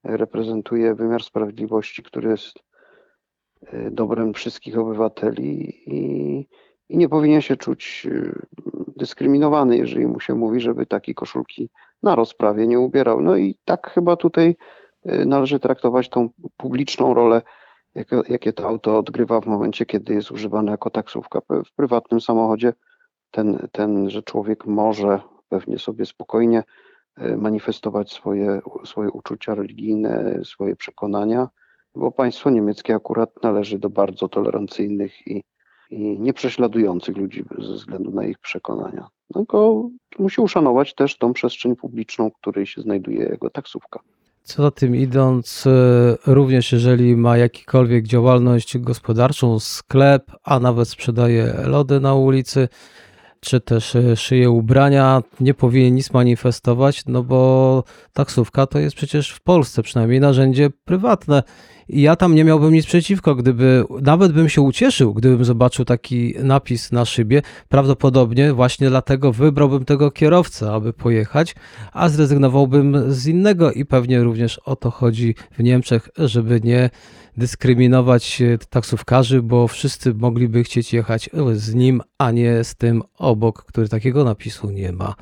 reprezentuje 0.03 0.95
wymiar 0.95 1.23
sprawiedliwości, 1.23 2.03
który 2.03 2.29
jest 2.29 2.59
e, 3.62 3.91
dobrem 3.91 4.33
wszystkich 4.33 4.77
obywateli 4.77 5.73
i, 5.85 6.47
i 6.89 6.97
nie 6.97 7.09
powinien 7.09 7.41
się 7.41 7.57
czuć 7.57 8.07
e, 8.12 8.31
dyskryminowany, 8.97 9.77
jeżeli 9.77 10.07
mu 10.07 10.19
się 10.19 10.35
mówi, 10.35 10.59
żeby 10.59 10.85
takiej 10.85 11.15
koszulki 11.15 11.69
na 12.03 12.15
rozprawie 12.15 12.67
nie 12.67 12.79
ubierał. 12.79 13.21
No 13.21 13.38
i 13.38 13.55
tak 13.65 13.89
chyba 13.89 14.15
tutaj 14.15 14.55
e, 15.05 15.25
należy 15.25 15.59
traktować 15.59 16.09
tą 16.09 16.29
publiczną 16.57 17.13
rolę, 17.13 17.41
jakie, 17.95 18.21
jakie 18.29 18.53
to 18.53 18.67
auto 18.67 18.97
odgrywa 18.97 19.41
w 19.41 19.45
momencie, 19.45 19.85
kiedy 19.85 20.13
jest 20.13 20.31
używane 20.31 20.71
jako 20.71 20.89
taksówka. 20.89 21.41
W 21.65 21.75
prywatnym 21.75 22.21
samochodzie 22.21 22.73
ten, 23.31 23.67
ten, 23.71 24.09
że 24.09 24.23
człowiek 24.23 24.65
może 24.65 25.19
pewnie 25.50 25.79
sobie 25.79 26.05
spokojnie 26.05 26.63
e, 27.17 27.38
manifestować 27.38 28.12
swoje, 28.12 28.62
swoje 28.85 29.12
uczucia 29.12 29.55
religijne, 29.55 30.39
swoje 30.43 30.75
przekonania, 30.75 31.47
bo 31.95 32.12
państwo 32.12 32.50
niemieckie 32.50 32.95
akurat 32.95 33.43
należy 33.43 33.79
do 33.79 33.89
bardzo 33.89 34.29
tolerancyjnych 34.29 35.27
i, 35.27 35.43
i 35.93 36.19
nieprześladujących 36.19 37.17
ludzi 37.17 37.43
ze 37.59 37.73
względu 37.73 38.12
na 38.12 38.25
ich 38.25 38.39
przekonania. 38.39 39.07
Tylko 39.33 39.89
musi 40.19 40.41
uszanować 40.41 40.95
też 40.95 41.17
tą 41.17 41.33
przestrzeń 41.33 41.75
publiczną, 41.75 42.29
w 42.29 42.33
której 42.33 42.65
się 42.65 42.81
znajduje 42.81 43.19
jego 43.19 43.50
taksówka. 43.50 44.00
Co 44.43 44.63
za 44.63 44.71
tym 44.71 44.95
idąc, 44.95 45.67
e, 45.67 46.33
również 46.33 46.71
jeżeli 46.71 47.15
ma 47.15 47.38
jakikolwiek 47.38 48.07
działalność 48.07 48.77
gospodarczą, 48.77 49.59
sklep, 49.59 50.31
a 50.43 50.59
nawet 50.59 50.89
sprzedaje 50.89 51.53
lody 51.65 52.00
na 52.00 52.15
ulicy, 52.15 52.67
czy 53.39 53.62
też 53.62 53.95
e, 53.95 54.15
szyje 54.15 54.50
ubrania, 54.50 55.23
nie 55.39 55.53
powinien 55.53 55.95
nic 55.95 56.13
manifestować, 56.13 57.03
no 57.07 57.23
bo 57.23 57.83
taksówka 58.13 58.67
to 58.67 58.79
jest 58.79 58.95
przecież 58.95 59.31
w 59.31 59.41
Polsce 59.41 59.83
przynajmniej 59.83 60.19
narzędzie 60.19 60.69
prywatne. 60.85 61.43
I 61.89 62.01
ja 62.01 62.15
tam 62.15 62.35
nie 62.35 62.43
miałbym 62.43 62.73
nic 62.73 62.85
przeciwko, 62.85 63.35
gdyby 63.35 63.85
nawet 64.01 64.31
bym 64.31 64.49
się 64.49 64.61
ucieszył, 64.61 65.13
gdybym 65.13 65.45
zobaczył 65.45 65.85
taki 65.85 66.33
napis 66.43 66.91
na 66.91 67.05
szybie. 67.05 67.41
Prawdopodobnie 67.69 68.53
właśnie 68.53 68.89
dlatego 68.89 69.31
wybrałbym 69.31 69.85
tego 69.85 70.11
kierowcę, 70.11 70.71
aby 70.71 70.93
pojechać, 70.93 71.55
a 71.93 72.09
zrezygnowałbym 72.09 73.13
z 73.13 73.27
innego 73.27 73.71
i 73.71 73.85
pewnie 73.85 74.23
również 74.23 74.59
o 74.59 74.75
to 74.75 74.91
chodzi 74.91 75.35
w 75.51 75.63
Niemczech, 75.63 76.09
żeby 76.17 76.61
nie 76.63 76.89
dyskryminować 77.37 78.41
taksówkarzy, 78.69 79.41
bo 79.41 79.67
wszyscy 79.67 80.13
mogliby 80.13 80.63
chcieć 80.63 80.93
jechać 80.93 81.29
z 81.53 81.73
nim, 81.73 82.01
a 82.17 82.31
nie 82.31 82.63
z 82.63 82.75
tym 82.75 83.03
obok, 83.17 83.63
który 83.63 83.89
takiego 83.89 84.23
napisu 84.23 84.71
nie 84.71 84.91
ma. 84.91 85.15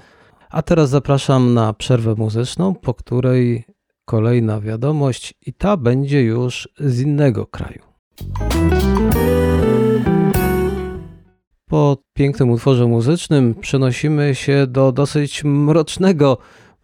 A 0.50 0.62
teraz 0.62 0.90
zapraszam 0.90 1.54
na 1.54 1.74
przerwę 1.74 2.16
muzyczną, 2.18 2.76
po 2.76 2.94
której 2.94 3.64
kolejna 4.12 4.62
wiadomość 4.62 5.34
i 5.46 5.54
ta 5.54 5.78
będzie 5.78 6.22
już 6.22 6.70
z 6.80 7.00
innego 7.00 7.46
kraju. 7.46 7.82
Po 11.70 11.98
pięknym 12.14 12.50
utworze 12.50 12.88
muzycznym 12.88 13.56
przenosimy 13.56 14.36
się 14.36 14.68
do 14.68 14.92
dosyć 14.92 15.44
mrocznego 15.44 16.38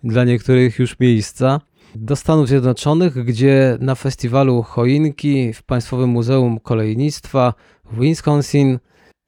dla 0.04 0.24
niektórych 0.24 0.80
już 0.80 1.00
miejsca, 1.00 1.62
do 1.96 2.16
Stanów 2.16 2.48
Zjednoczonych, 2.48 3.14
gdzie 3.14 3.78
na 3.82 3.96
festiwalu 3.96 4.64
choinki 4.64 5.54
w 5.54 5.64
Państwowym 5.64 6.10
Muzeum 6.10 6.60
Kolejnictwa 6.60 7.54
w 7.92 8.00
Wisconsin 8.00 8.80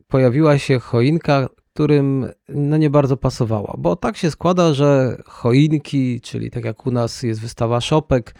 pojawiła 0.08 0.58
się 0.58 0.80
choinka, 0.80 1.50
którym 1.80 2.28
no 2.50 2.78
nie 2.78 2.90
bardzo 2.90 3.18
pasowała, 3.18 3.76
bo 3.78 3.96
tak 3.96 4.18
się 4.18 4.32
składa, 4.32 4.74
że 4.74 5.18
choinki, 5.26 6.22
czyli 6.22 6.52
tak 6.52 6.66
jak 6.66 6.86
u 6.88 6.92
nas 6.92 7.24
jest 7.24 7.42
wystawa 7.42 7.82
szopek, 7.82 8.36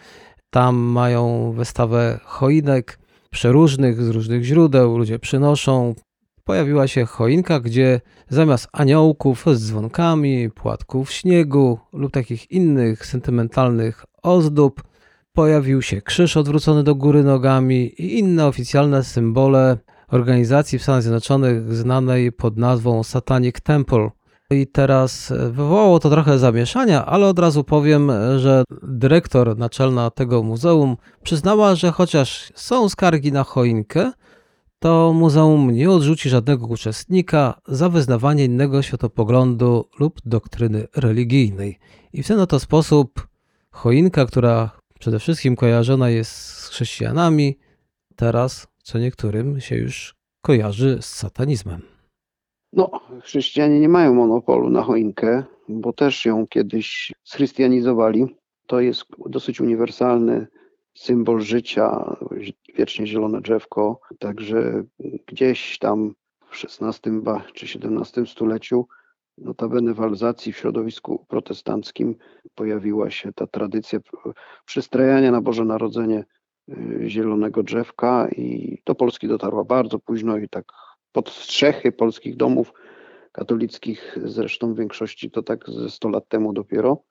tam 0.50 0.76
mają 0.76 1.52
wystawę 1.52 2.20
choinek 2.24 2.98
przeróżnych, 3.30 4.02
z 4.02 4.08
różnych 4.08 4.44
źródeł, 4.44 4.98
ludzie 4.98 5.18
przynoszą. 5.18 5.94
Pojawiła 6.44 6.88
się 6.88 7.04
choinka, 7.04 7.60
gdzie 7.60 8.00
zamiast 8.28 8.68
aniołków 8.72 9.44
z 9.52 9.66
dzwonkami, 9.66 10.50
płatków 10.50 11.12
śniegu 11.12 11.78
lub 11.92 12.12
takich 12.12 12.50
innych 12.50 13.06
sentymentalnych 13.06 14.04
ozdób, 14.22 14.82
pojawił 15.32 15.82
się 15.82 16.02
krzyż 16.02 16.36
odwrócony 16.36 16.82
do 16.82 16.94
góry 16.94 17.22
nogami 17.22 17.86
i 17.86 18.18
inne 18.18 18.46
oficjalne 18.46 19.04
symbole 19.04 19.76
organizacji 20.10 20.78
w 20.78 20.82
Stanach 20.82 21.02
Zjednoczonych 21.02 21.74
znanej 21.74 22.32
pod 22.32 22.56
nazwą 22.56 23.02
Satanic 23.02 23.60
Temple. 23.60 24.10
I 24.50 24.66
teraz 24.66 25.32
wywołało 25.50 25.98
to 25.98 26.10
trochę 26.10 26.38
zamieszania, 26.38 27.06
ale 27.06 27.26
od 27.26 27.38
razu 27.38 27.64
powiem, 27.64 28.12
że 28.38 28.64
dyrektor 28.82 29.58
naczelna 29.58 30.10
tego 30.10 30.42
muzeum 30.42 30.96
przyznała, 31.22 31.74
że 31.74 31.92
chociaż 31.92 32.52
są 32.54 32.88
skargi 32.88 33.32
na 33.32 33.44
choinkę, 33.44 34.12
to 34.78 35.12
muzeum 35.12 35.70
nie 35.70 35.90
odrzuci 35.90 36.28
żadnego 36.28 36.66
uczestnika 36.66 37.60
za 37.68 37.88
wyznawanie 37.88 38.44
innego 38.44 38.82
światopoglądu 38.82 39.88
lub 39.98 40.20
doktryny 40.24 40.86
religijnej. 40.96 41.78
I 42.12 42.22
w 42.22 42.28
ten 42.28 42.40
oto 42.40 42.60
sposób 42.60 43.28
choinka, 43.70 44.26
która 44.26 44.70
przede 44.98 45.18
wszystkim 45.18 45.56
kojarzona 45.56 46.08
jest 46.08 46.32
z 46.32 46.68
chrześcijanami, 46.68 47.58
teraz 48.16 48.66
co 48.90 48.98
niektórym 48.98 49.60
się 49.60 49.76
już 49.76 50.14
kojarzy 50.42 50.98
z 51.00 51.06
satanizmem. 51.06 51.82
No, 52.72 52.90
chrześcijanie 53.22 53.80
nie 53.80 53.88
mają 53.88 54.14
monopolu 54.14 54.70
na 54.70 54.82
choinkę, 54.82 55.44
bo 55.68 55.92
też 55.92 56.24
ją 56.24 56.46
kiedyś 56.46 57.12
schrystianizowali. 57.24 58.36
To 58.66 58.80
jest 58.80 59.04
dosyć 59.26 59.60
uniwersalny 59.60 60.46
symbol 60.94 61.40
życia, 61.40 62.16
wiecznie 62.76 63.06
zielone 63.06 63.40
drzewko. 63.40 64.00
Także 64.18 64.84
gdzieś 65.26 65.78
tam 65.78 66.14
w 66.50 66.64
XVI 66.64 67.20
czy 67.54 67.78
XVII 67.78 68.26
stuleciu, 68.26 68.86
notabene 69.38 69.94
w 69.94 70.00
Alzacji, 70.00 70.52
w 70.52 70.56
środowisku 70.56 71.26
protestanckim, 71.28 72.14
pojawiła 72.54 73.10
się 73.10 73.32
ta 73.32 73.46
tradycja 73.46 73.98
przystrajania 74.64 75.30
na 75.30 75.40
Boże 75.40 75.64
Narodzenie 75.64 76.24
zielonego 77.06 77.62
drzewka 77.62 78.28
i 78.36 78.78
do 78.86 78.94
Polski 78.94 79.28
dotarła 79.28 79.64
bardzo 79.64 79.98
późno 79.98 80.36
i 80.36 80.48
tak 80.48 80.64
pod 81.12 81.30
strzechy 81.30 81.92
polskich 81.92 82.36
domów 82.36 82.72
katolickich, 83.32 84.18
zresztą 84.24 84.74
w 84.74 84.78
większości 84.78 85.30
to 85.30 85.42
tak 85.42 85.70
ze 85.70 85.90
100 85.90 86.08
lat 86.08 86.28
temu 86.28 86.52
dopiero. 86.52 87.02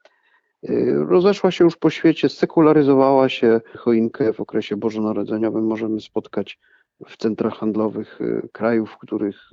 Y, 0.70 0.94
rozeszła 1.08 1.51
się 1.51 1.63
już 1.63 1.78
po 1.78 1.89
świecie, 1.89 2.30
sekularyzowała 2.30 3.30
się 3.30 3.62
choinkę 3.78 4.34
w 4.34 4.39
okresie 4.39 4.78
bożonarodzeniowym. 4.78 5.66
Możemy 5.66 6.01
spotkać 6.01 6.60
w 7.08 7.18
centrach 7.18 7.54
handlowych 7.54 8.22
y, 8.22 8.50
krajów, 8.51 8.92
w 8.92 8.98
których 8.98 9.50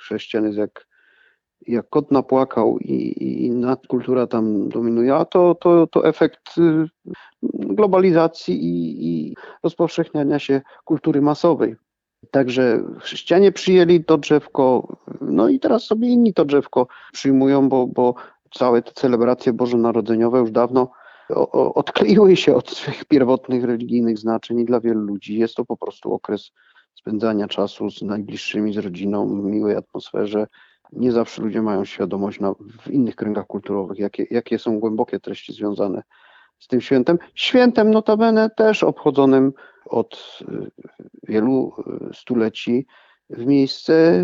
chrześcijan 0.00 0.44
jest 0.44 0.58
jak 0.58 0.86
jak 1.66 1.88
kot 1.88 2.10
napłakał 2.10 2.78
i, 2.78 2.92
i 2.92 3.46
inna 3.46 3.76
kultura 3.88 4.26
tam 4.26 4.68
dominuje, 4.68 5.24
to, 5.30 5.54
to, 5.54 5.86
to 5.86 6.06
efekt 6.06 6.58
y, 6.58 6.88
globalizacji 7.42 8.54
i, 8.64 9.06
i 9.08 9.34
rozpowszechniania 9.62 10.38
się 10.38 10.60
kultury 10.84 11.22
masowej. 11.22 11.76
Także 12.30 12.82
chrześcijanie 13.00 13.52
przyjęli 13.52 14.04
to 14.04 14.18
drzewko, 14.18 14.96
no 15.20 15.48
i 15.48 15.60
teraz 15.60 15.84
sobie 15.84 16.08
inni 16.08 16.34
to 16.34 16.44
drzewko 16.44 16.86
przyjmują, 17.12 17.68
bo, 17.68 17.86
bo 17.86 18.14
całe 18.54 18.82
te 18.82 18.92
celebracje 18.92 19.52
bożonarodzeniowe 19.52 20.38
już 20.38 20.50
dawno 20.50 20.90
odkleiły 21.54 22.36
się 22.36 22.54
od 22.54 22.70
swych 22.70 23.04
pierwotnych 23.04 23.64
religijnych 23.64 24.18
znaczeń 24.18 24.60
i 24.60 24.64
dla 24.64 24.80
wielu 24.80 25.00
ludzi 25.00 25.38
jest 25.38 25.54
to 25.54 25.64
po 25.64 25.76
prostu 25.76 26.12
okres 26.12 26.50
spędzania 26.94 27.48
czasu 27.48 27.90
z 27.90 28.02
najbliższymi, 28.02 28.74
z 28.74 28.78
rodziną, 28.78 29.42
w 29.42 29.44
miłej 29.44 29.76
atmosferze, 29.76 30.46
nie 30.92 31.12
zawsze 31.12 31.42
ludzie 31.42 31.62
mają 31.62 31.84
świadomość 31.84 32.40
na, 32.40 32.54
w 32.82 32.90
innych 32.90 33.16
kręgach 33.16 33.46
kulturowych, 33.46 33.98
jakie, 33.98 34.26
jakie 34.30 34.58
są 34.58 34.80
głębokie 34.80 35.20
treści 35.20 35.52
związane 35.52 36.02
z 36.58 36.66
tym 36.66 36.80
świętem. 36.80 37.18
Świętem 37.34 37.90
notabene 37.90 38.50
też 38.50 38.82
obchodzonym 38.82 39.52
od 39.86 40.38
wielu 41.28 41.72
stuleci 42.12 42.86
w 43.30 43.46
miejsce 43.46 44.22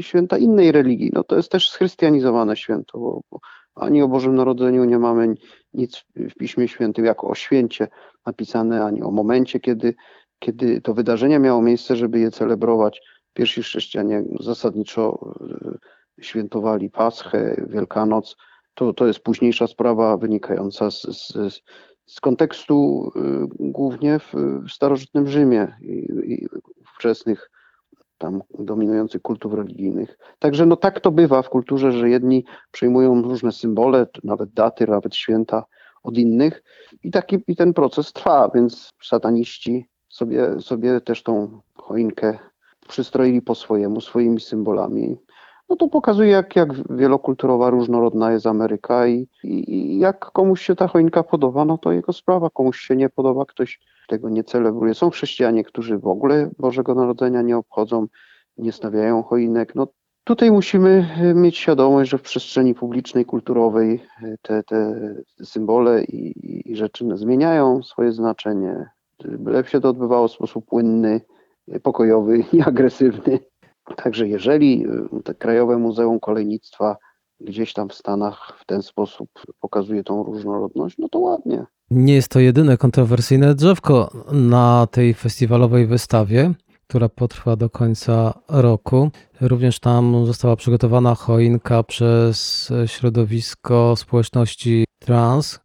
święta 0.00 0.38
innej 0.38 0.72
religii. 0.72 1.10
No 1.14 1.24
to 1.24 1.36
jest 1.36 1.52
też 1.52 1.70
schrystianizowane 1.70 2.56
święto, 2.56 2.98
bo, 2.98 3.20
bo 3.30 3.40
ani 3.74 4.02
o 4.02 4.08
Bożym 4.08 4.34
Narodzeniu 4.34 4.84
nie 4.84 4.98
mamy 4.98 5.34
nic 5.74 6.04
w 6.16 6.34
Piśmie 6.34 6.68
Świętym 6.68 7.04
jako 7.04 7.28
o 7.28 7.34
święcie 7.34 7.88
napisane, 8.26 8.84
ani 8.84 9.02
o 9.02 9.10
momencie, 9.10 9.60
kiedy, 9.60 9.94
kiedy 10.38 10.80
to 10.80 10.94
wydarzenie 10.94 11.38
miało 11.38 11.62
miejsce, 11.62 11.96
żeby 11.96 12.20
je 12.20 12.30
celebrować. 12.30 13.00
Pierwsi 13.34 13.62
chrześcijanie 13.62 14.24
zasadniczo 14.40 15.34
e, 16.18 16.22
świętowali 16.22 16.90
Paschę, 16.90 17.66
Wielkanoc. 17.68 18.36
To, 18.74 18.92
to 18.92 19.06
jest 19.06 19.20
późniejsza 19.20 19.66
sprawa 19.66 20.16
wynikająca 20.16 20.90
z, 20.90 21.02
z, 21.02 21.60
z 22.06 22.20
kontekstu 22.20 23.10
e, 23.16 23.20
głównie 23.58 24.18
w, 24.18 24.32
w 24.68 24.72
starożytnym 24.72 25.28
Rzymie 25.28 25.76
i, 25.80 25.94
i 26.32 26.46
wczesnych 26.98 27.50
tam 28.18 28.42
dominujących 28.58 29.22
kultów 29.22 29.54
religijnych. 29.54 30.18
Także 30.38 30.66
no 30.66 30.76
tak 30.76 31.00
to 31.00 31.10
bywa 31.10 31.42
w 31.42 31.48
kulturze, 31.48 31.92
że 31.92 32.10
jedni 32.10 32.44
przejmują 32.70 33.22
różne 33.22 33.52
symbole, 33.52 34.06
nawet 34.24 34.52
daty, 34.52 34.86
nawet 34.86 35.16
święta 35.16 35.64
od 36.02 36.18
innych 36.18 36.62
i 37.02 37.10
taki 37.10 37.38
i 37.46 37.56
ten 37.56 37.74
proces 37.74 38.12
trwa, 38.12 38.50
więc 38.54 38.90
sataniści 39.02 39.88
sobie, 40.08 40.60
sobie 40.60 41.00
też 41.00 41.22
tą 41.22 41.60
choinkę 41.74 42.38
przystroili 42.88 43.42
po 43.42 43.54
swojemu, 43.54 44.00
swoimi 44.00 44.40
symbolami. 44.40 45.16
No 45.68 45.76
to 45.76 45.88
pokazuje, 45.88 46.30
jak, 46.30 46.56
jak 46.56 46.96
wielokulturowa, 46.96 47.70
różnorodna 47.70 48.32
jest 48.32 48.46
Ameryka 48.46 49.06
i, 49.06 49.28
i, 49.44 49.98
jak 49.98 50.18
komuś 50.18 50.62
się 50.62 50.74
ta 50.76 50.88
choinka 50.88 51.22
podoba, 51.22 51.64
no 51.64 51.78
to 51.78 51.92
jego 51.92 52.12
sprawa, 52.12 52.50
komuś 52.50 52.80
się 52.80 52.96
nie 52.96 53.08
podoba, 53.08 53.44
ktoś 53.46 53.80
tego 54.08 54.28
nie 54.28 54.44
celebruje. 54.44 54.94
Są 54.94 55.10
chrześcijanie, 55.10 55.64
którzy 55.64 55.98
w 55.98 56.06
ogóle 56.06 56.50
Bożego 56.58 56.94
Narodzenia 56.94 57.42
nie 57.42 57.56
obchodzą, 57.56 58.06
nie 58.58 58.72
stawiają 58.72 59.22
choinek. 59.22 59.74
No, 59.74 59.86
tutaj 60.24 60.50
musimy 60.50 61.08
e, 61.16 61.34
mieć 61.34 61.58
świadomość, 61.58 62.10
że 62.10 62.18
w 62.18 62.22
przestrzeni 62.22 62.74
publicznej, 62.74 63.24
kulturowej 63.24 64.02
e, 64.22 64.36
te, 64.42 64.62
te 64.62 64.94
symbole 65.44 66.04
i, 66.04 66.70
i 66.70 66.76
rzeczy 66.76 67.04
zmieniają 67.14 67.82
swoje 67.82 68.12
znaczenie. 68.12 68.90
Byle 69.24 69.64
się 69.64 69.80
to 69.80 69.88
odbywało 69.88 70.28
w 70.28 70.32
sposób 70.32 70.66
płynny, 70.66 71.20
pokojowy 71.82 72.44
i 72.52 72.60
agresywny. 72.60 73.38
Także 73.96 74.28
jeżeli 74.28 74.84
e, 75.16 75.22
te 75.22 75.34
Krajowe 75.34 75.78
Muzeum 75.78 76.20
Kolejnictwa 76.20 76.96
gdzieś 77.40 77.72
tam 77.72 77.88
w 77.88 77.94
Stanach 77.94 78.58
w 78.60 78.66
ten 78.66 78.82
sposób 78.82 79.28
pokazuje 79.60 80.04
tą 80.04 80.22
różnorodność, 80.22 80.98
no 80.98 81.08
to 81.08 81.18
ładnie. 81.18 81.64
Nie 81.90 82.14
jest 82.14 82.28
to 82.28 82.40
jedyne 82.40 82.76
kontrowersyjne 82.76 83.54
drzewko 83.54 84.10
na 84.32 84.86
tej 84.90 85.14
festiwalowej 85.14 85.86
wystawie, 85.86 86.54
która 86.86 87.08
potrwa 87.08 87.56
do 87.56 87.70
końca 87.70 88.34
roku. 88.48 89.10
Również 89.40 89.80
tam 89.80 90.26
została 90.26 90.56
przygotowana 90.56 91.14
choinka 91.14 91.82
przez 91.82 92.68
środowisko 92.86 93.96
społeczności 93.96 94.84
trans, 94.98 95.60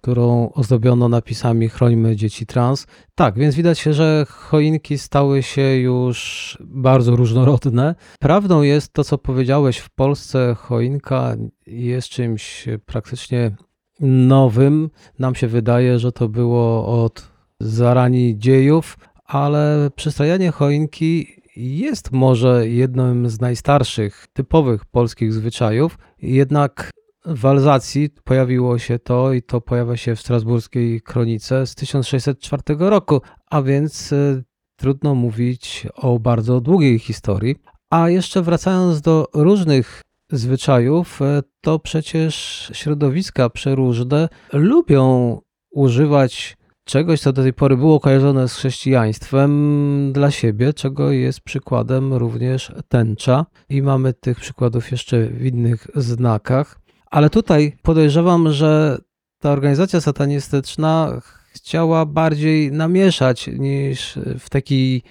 którą 0.00 0.52
ozdobiono 0.52 1.08
napisami 1.08 1.68
Chrońmy 1.68 2.16
dzieci 2.16 2.46
trans. 2.46 2.86
Tak, 3.14 3.38
więc 3.38 3.54
widać, 3.54 3.82
że 3.82 4.26
choinki 4.28 4.98
stały 4.98 5.42
się 5.42 5.62
już 5.62 6.58
bardzo 6.60 7.16
różnorodne. 7.16 7.94
Prawdą 8.20 8.62
jest 8.62 8.92
to, 8.92 9.04
co 9.04 9.18
powiedziałeś, 9.18 9.78
w 9.78 9.90
Polsce 9.90 10.54
choinka 10.58 11.36
jest 11.66 12.08
czymś 12.08 12.68
praktycznie 12.86 13.56
nowym. 14.00 14.90
Nam 15.18 15.34
się 15.34 15.46
wydaje, 15.46 15.98
że 15.98 16.12
to 16.12 16.28
było 16.28 17.04
od 17.04 17.28
zarani 17.60 18.38
dziejów, 18.38 18.98
ale 19.24 19.90
przystrajanie 19.96 20.50
choinki 20.50 21.26
jest 21.56 22.12
może 22.12 22.68
jednym 22.68 23.28
z 23.28 23.40
najstarszych, 23.40 24.26
typowych 24.32 24.84
polskich 24.84 25.32
zwyczajów, 25.32 25.98
jednak 26.22 26.90
w 27.26 27.46
Alzacji 27.46 28.10
pojawiło 28.24 28.78
się 28.78 28.98
to 28.98 29.32
i 29.32 29.42
to 29.42 29.60
pojawia 29.60 29.96
się 29.96 30.16
w 30.16 30.20
strasburskiej 30.20 31.00
kronice 31.00 31.66
z 31.66 31.74
1604 31.74 32.62
roku, 32.78 33.20
a 33.50 33.62
więc 33.62 34.12
y, 34.12 34.44
trudno 34.76 35.14
mówić 35.14 35.86
o 35.94 36.18
bardzo 36.18 36.60
długiej 36.60 36.98
historii. 36.98 37.56
A 37.90 38.10
jeszcze 38.10 38.42
wracając 38.42 39.00
do 39.00 39.26
różnych 39.34 40.02
zwyczajów, 40.32 41.22
e, 41.22 41.42
to 41.60 41.78
przecież 41.78 42.70
środowiska 42.74 43.50
przeróżne 43.50 44.28
lubią 44.52 45.38
używać 45.70 46.56
czegoś, 46.84 47.20
co 47.20 47.32
do 47.32 47.42
tej 47.42 47.52
pory 47.52 47.76
było 47.76 48.00
kojarzone 48.00 48.48
z 48.48 48.54
chrześcijaństwem 48.54 50.12
dla 50.12 50.30
siebie, 50.30 50.72
czego 50.72 51.12
jest 51.12 51.40
przykładem 51.40 52.14
również 52.14 52.72
tęcza. 52.88 53.46
I 53.68 53.82
mamy 53.82 54.12
tych 54.12 54.40
przykładów 54.40 54.90
jeszcze 54.90 55.26
w 55.26 55.46
innych 55.46 55.86
znakach. 55.94 56.80
Ale 57.10 57.30
tutaj 57.30 57.76
podejrzewam, 57.82 58.52
że 58.52 58.98
ta 59.38 59.50
organizacja 59.50 60.00
satanistyczna 60.00 61.20
chciała 61.54 62.06
bardziej 62.06 62.72
namieszać 62.72 63.50
niż 63.58 64.18
w 64.38 64.50
takiej 64.50 65.02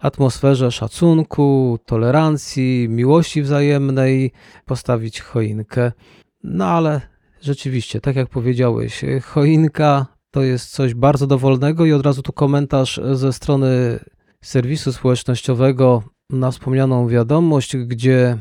atmosferze 0.00 0.72
szacunku, 0.72 1.78
tolerancji, 1.86 2.88
miłości 2.88 3.42
wzajemnej 3.42 4.32
postawić 4.66 5.20
choinkę. 5.20 5.92
No 6.44 6.66
ale 6.66 7.00
rzeczywiście, 7.40 8.00
tak 8.00 8.16
jak 8.16 8.28
powiedziałeś, 8.28 9.04
choinka 9.24 10.06
to 10.30 10.42
jest 10.42 10.70
coś 10.70 10.94
bardzo 10.94 11.26
dowolnego 11.26 11.86
i 11.86 11.92
od 11.92 12.06
razu 12.06 12.22
tu 12.22 12.32
komentarz 12.32 13.00
ze 13.12 13.32
strony 13.32 13.98
serwisu 14.42 14.92
społecznościowego 14.92 16.02
na 16.30 16.50
wspomnianą 16.50 17.08
wiadomość, 17.08 17.76
gdzie 17.76 18.38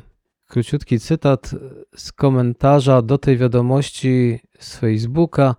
króciutki 0.48 1.00
cytat 1.00 1.56
z 1.96 2.12
komentarza 2.12 3.02
do 3.02 3.18
tej 3.18 3.38
wiadomości 3.38 4.40
z 4.60 4.78
Facebooka, 4.78 5.56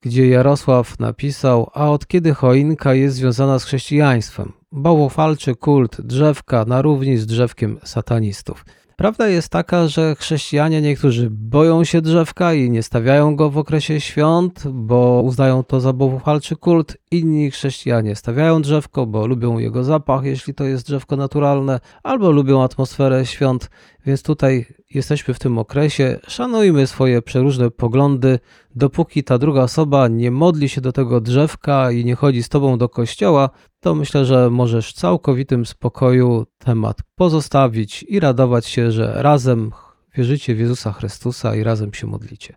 gdzie 0.00 0.28
Jarosław 0.28 0.98
napisał: 0.98 1.70
A 1.74 1.90
od 1.90 2.06
kiedy 2.06 2.34
choinka 2.34 2.94
jest 2.94 3.16
związana 3.16 3.58
z 3.58 3.64
chrześcijaństwem? 3.64 4.52
bałwochwalczy 4.72 5.54
kult 5.54 6.00
drzewka 6.00 6.64
na 6.64 6.82
równi 6.82 7.16
z 7.16 7.26
drzewkiem 7.26 7.78
satanistów. 7.84 8.64
Prawda 8.96 9.28
jest 9.28 9.48
taka, 9.48 9.88
że 9.88 10.14
chrześcijanie 10.14 10.82
niektórzy 10.82 11.28
boją 11.30 11.84
się 11.84 12.00
drzewka 12.00 12.54
i 12.54 12.70
nie 12.70 12.82
stawiają 12.82 13.36
go 13.36 13.50
w 13.50 13.58
okresie 13.58 14.00
świąt, 14.00 14.68
bo 14.68 15.22
uznają 15.24 15.64
to 15.64 15.80
za 15.80 15.92
bałwochwalczy 15.92 16.56
kult. 16.56 16.96
Inni 17.10 17.50
chrześcijanie 17.50 18.16
stawiają 18.16 18.62
drzewko, 18.62 19.06
bo 19.06 19.26
lubią 19.26 19.58
jego 19.58 19.84
zapach, 19.84 20.24
jeśli 20.24 20.54
to 20.54 20.64
jest 20.64 20.86
drzewko 20.86 21.16
naturalne, 21.16 21.80
albo 22.02 22.30
lubią 22.30 22.62
atmosferę 22.62 23.26
świąt, 23.26 23.70
więc 24.06 24.22
tutaj 24.22 24.66
jesteśmy 24.96 25.34
w 25.34 25.38
tym 25.38 25.58
okresie. 25.58 26.18
Szanujmy 26.28 26.86
swoje 26.86 27.22
przeróżne 27.22 27.70
poglądy, 27.70 28.38
dopóki 28.74 29.24
ta 29.24 29.38
druga 29.38 29.62
osoba 29.62 30.08
nie 30.08 30.30
modli 30.30 30.68
się 30.68 30.80
do 30.80 30.92
tego 30.92 31.20
drzewka 31.20 31.90
i 31.90 32.04
nie 32.04 32.14
chodzi 32.14 32.42
z 32.42 32.48
tobą 32.48 32.78
do 32.78 32.88
kościoła, 32.88 33.50
to 33.80 33.94
myślę, 33.94 34.24
że 34.24 34.50
możesz 34.50 34.90
w 34.90 34.92
całkowitym 34.92 35.66
spokoju 35.66 36.46
temat 36.58 36.96
pozostawić 37.14 38.02
i 38.08 38.20
radować 38.20 38.66
się, 38.66 38.92
że 38.92 39.22
razem 39.22 39.72
wierzycie 40.16 40.54
w 40.54 40.58
Jezusa 40.58 40.92
Chrystusa 40.92 41.56
i 41.56 41.62
razem 41.62 41.94
się 41.94 42.06
modlicie. 42.06 42.54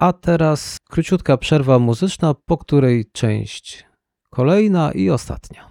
A 0.00 0.12
teraz 0.12 0.76
króciutka 0.90 1.36
przerwa 1.36 1.78
muzyczna, 1.78 2.34
po 2.46 2.58
której 2.58 3.06
część 3.12 3.86
kolejna 4.30 4.92
i 4.92 5.10
ostatnia. 5.10 5.68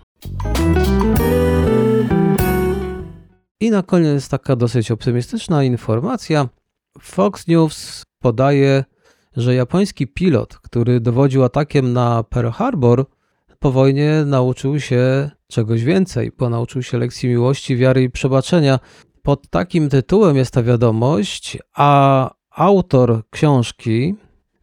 I 3.59 3.71
na 3.71 3.83
koniec 3.83 4.29
taka 4.29 4.55
dosyć 4.55 4.91
optymistyczna 4.91 5.63
informacja. 5.63 6.49
Fox 7.01 7.47
News 7.47 8.03
podaje, 8.19 8.83
że 9.35 9.55
japoński 9.55 10.07
pilot, 10.07 10.57
który 10.57 10.99
dowodził 10.99 11.43
atakiem 11.43 11.93
na 11.93 12.23
Pearl 12.23 12.49
Harbor, 12.49 13.05
po 13.59 13.71
wojnie 13.71 14.23
nauczył 14.25 14.79
się 14.79 15.31
czegoś 15.47 15.83
więcej, 15.83 16.31
bo 16.37 16.49
nauczył 16.49 16.83
się 16.83 16.97
lekcji 16.97 17.29
miłości, 17.29 17.75
wiary 17.75 18.03
i 18.03 18.09
przebaczenia. 18.09 18.79
Pod 19.23 19.49
takim 19.49 19.89
tytułem 19.89 20.37
jest 20.37 20.51
ta 20.53 20.63
wiadomość, 20.63 21.57
a 21.73 22.31
autor 22.51 23.21
książki, 23.29 24.15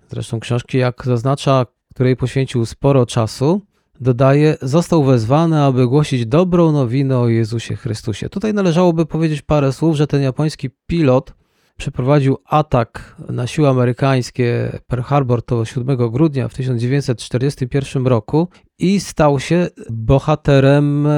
zresztą 0.09 0.41
książki, 0.41 0.79
jak 0.79 1.05
zaznacza, 1.05 1.67
której 1.95 2.17
poświęcił 2.17 2.67
sporo 2.67 3.07
czasu, 3.07 3.61
dodaje, 4.01 4.57
został 4.63 5.05
wezwany, 5.05 5.63
aby 5.63 5.89
głosić 5.89 6.27
dobrą 6.27 6.73
nowinę 6.73 7.19
o 7.19 7.29
Jezusie 7.29 7.77
Chrystusie. 7.77 8.29
Tutaj 8.29 8.55
należałoby 8.55 9.07
powiedzieć 9.07 9.43
parę 9.43 9.73
słów, 9.73 9.97
że 9.97 10.07
ten 10.07 10.23
japoński 10.23 10.71
pilot 10.87 11.35
przeprowadził 11.77 12.37
atak 12.45 13.17
na 13.29 13.47
siły 13.47 13.69
amerykańskie 13.69 14.79
Pearl 14.87 15.03
Harbor 15.03 15.43
to 15.43 15.65
7 15.65 16.11
grudnia 16.11 16.49
w 16.49 16.55
1941 16.55 18.07
roku 18.07 18.49
i 18.79 19.01
stał 19.01 19.41
się 19.41 19.69
bohaterem 19.91 21.09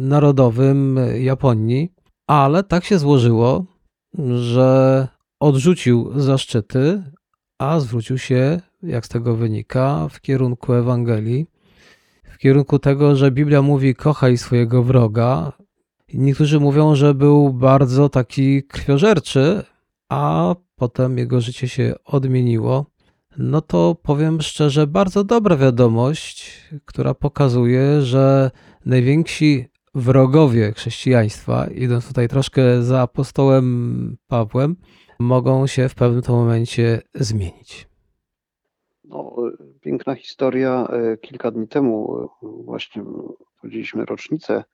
narodowym 0.00 1.00
Japonii, 1.18 1.92
ale 2.26 2.62
tak 2.62 2.84
się 2.84 2.98
złożyło, 2.98 3.64
że 4.34 5.08
odrzucił 5.40 6.20
zaszczyty, 6.20 7.02
a 7.58 7.80
zwrócił 7.80 8.18
się 8.18 8.60
jak 8.82 9.06
z 9.06 9.08
tego 9.08 9.36
wynika, 9.36 10.08
w 10.10 10.20
kierunku 10.20 10.72
Ewangelii, 10.72 11.46
w 12.34 12.38
kierunku 12.38 12.78
tego, 12.78 13.16
że 13.16 13.30
Biblia 13.30 13.62
mówi 13.62 13.94
kochaj 13.94 14.38
swojego 14.38 14.82
wroga. 14.82 15.52
Niektórzy 16.14 16.60
mówią, 16.60 16.94
że 16.94 17.14
był 17.14 17.52
bardzo 17.52 18.08
taki 18.08 18.62
krwiożerczy, 18.62 19.62
a 20.08 20.54
potem 20.76 21.18
jego 21.18 21.40
życie 21.40 21.68
się 21.68 21.94
odmieniło. 22.04 22.86
No 23.38 23.60
to 23.60 23.96
powiem 24.02 24.40
szczerze, 24.40 24.86
bardzo 24.86 25.24
dobra 25.24 25.56
wiadomość, 25.56 26.60
która 26.84 27.14
pokazuje, 27.14 28.02
że 28.02 28.50
najwięksi 28.86 29.64
wrogowie 29.94 30.72
chrześcijaństwa, 30.72 31.66
idąc 31.66 32.08
tutaj 32.08 32.28
troszkę 32.28 32.82
za 32.82 33.00
apostołem 33.00 34.16
Pawłem, 34.26 34.76
mogą 35.18 35.66
się 35.66 35.88
w 35.88 35.94
pewnym 35.94 36.22
momencie 36.28 37.02
zmienić. 37.14 37.93
No, 39.04 39.36
piękna 39.80 40.14
historia. 40.14 40.88
E, 40.90 41.16
kilka 41.16 41.50
dni 41.50 41.68
temu 41.68 42.18
e, 42.18 42.46
właśnie 42.64 43.02
obchodziliśmy 43.56 44.04
rocznicę 44.04 44.64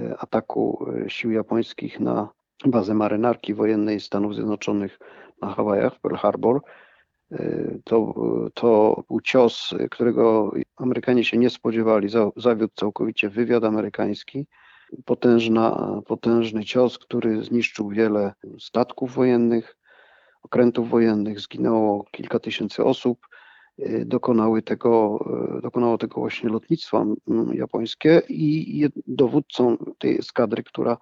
e, 0.00 0.16
ataku 0.18 0.86
sił 1.08 1.30
japońskich 1.30 2.00
na 2.00 2.28
bazę 2.66 2.94
marynarki 2.94 3.54
wojennej 3.54 4.00
Stanów 4.00 4.34
Zjednoczonych 4.34 4.98
na 5.42 5.48
Hawajach, 5.54 6.00
Pearl 6.00 6.16
Harbor. 6.16 6.60
To, 7.84 8.14
to 8.54 9.02
był 9.08 9.20
cios, 9.20 9.74
którego 9.90 10.52
Amerykanie 10.76 11.24
się 11.24 11.38
nie 11.38 11.50
spodziewali. 11.50 12.08
Zawiódł 12.36 12.74
całkowicie 12.74 13.28
wywiad 13.28 13.64
amerykański. 13.64 14.46
Potężna, 15.04 16.00
potężny 16.06 16.64
cios, 16.64 16.98
który 16.98 17.44
zniszczył 17.44 17.88
wiele 17.88 18.32
statków 18.58 19.14
wojennych, 19.14 19.76
okrętów 20.42 20.90
wojennych, 20.90 21.40
zginęło 21.40 22.04
kilka 22.10 22.38
tysięcy 22.38 22.84
osób. 22.84 23.28
Dokonały 24.06 24.62
tego, 24.62 25.18
dokonało 25.62 25.98
tego 25.98 26.20
właśnie 26.20 26.48
lotnictwo 26.48 27.06
japońskie 27.52 28.22
i 28.28 28.88
dowódcą 29.06 29.76
tej 29.98 30.18
eskadry, 30.18 30.62
która, 30.62 30.96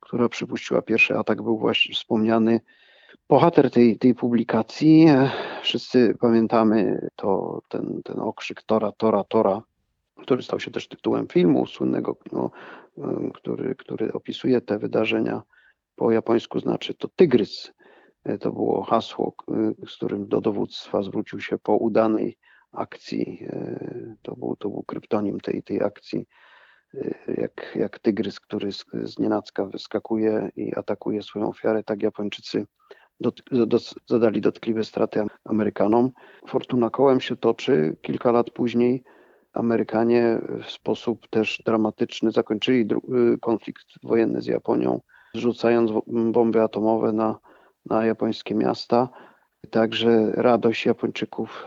która 0.00 0.28
przypuściła 0.28 0.82
pierwszy 0.82 1.16
atak, 1.18 1.42
był 1.42 1.58
właśnie 1.58 1.94
wspomniany 1.94 2.60
bohater 3.28 3.70
tej, 3.70 3.98
tej 3.98 4.14
publikacji. 4.14 5.06
Wszyscy 5.62 6.16
pamiętamy 6.20 7.08
to, 7.16 7.62
ten, 7.68 8.00
ten 8.04 8.20
okrzyk 8.20 8.62
Tora, 8.62 8.92
Tora, 8.92 9.24
Tora, 9.24 9.62
który 10.22 10.42
stał 10.42 10.60
się 10.60 10.70
też 10.70 10.88
tytułem 10.88 11.28
filmu 11.28 11.66
słynnego, 11.66 12.16
no, 12.32 12.50
który, 13.34 13.74
który 13.74 14.12
opisuje 14.12 14.60
te 14.60 14.78
wydarzenia. 14.78 15.42
Po 15.96 16.10
japońsku 16.10 16.60
znaczy 16.60 16.94
to 16.94 17.08
tygrys. 17.08 17.72
To 18.40 18.52
było 18.52 18.82
hasło, 18.82 19.34
z 19.88 19.96
którym 19.96 20.28
do 20.28 20.40
dowództwa 20.40 21.02
zwrócił 21.02 21.40
się 21.40 21.58
po 21.58 21.76
udanej 21.76 22.38
akcji. 22.72 23.46
To 24.22 24.36
był, 24.36 24.56
to 24.56 24.68
był 24.68 24.82
kryptonim 24.82 25.40
tej, 25.40 25.62
tej 25.62 25.82
akcji. 25.82 26.26
Jak, 27.38 27.72
jak 27.76 27.98
tygrys, 27.98 28.40
który 28.40 28.72
z, 28.72 28.84
z 29.02 29.18
nienacka 29.18 29.64
wyskakuje 29.64 30.50
i 30.56 30.74
atakuje 30.74 31.22
swoją 31.22 31.48
ofiarę, 31.48 31.82
tak 31.82 32.02
Japończycy 32.02 32.66
dot, 33.20 33.42
dot, 33.66 33.94
zadali 34.06 34.40
dotkliwe 34.40 34.84
straty 34.84 35.26
Amerykanom. 35.44 36.10
Fortuna 36.48 36.90
kołem 36.90 37.20
się 37.20 37.36
toczy. 37.36 37.96
Kilka 38.02 38.32
lat 38.32 38.50
później 38.50 39.04
Amerykanie 39.52 40.40
w 40.64 40.70
sposób 40.70 41.28
też 41.28 41.62
dramatyczny 41.66 42.30
zakończyli 42.30 42.88
konflikt 43.40 43.84
wojenny 44.02 44.42
z 44.42 44.46
Japonią, 44.46 45.00
rzucając 45.34 45.90
bomby 46.06 46.62
atomowe 46.62 47.12
na, 47.12 47.38
na 47.86 48.06
japońskie 48.06 48.54
miasta. 48.54 49.08
Także 49.70 50.32
radość 50.32 50.86
Japończyków 50.86 51.66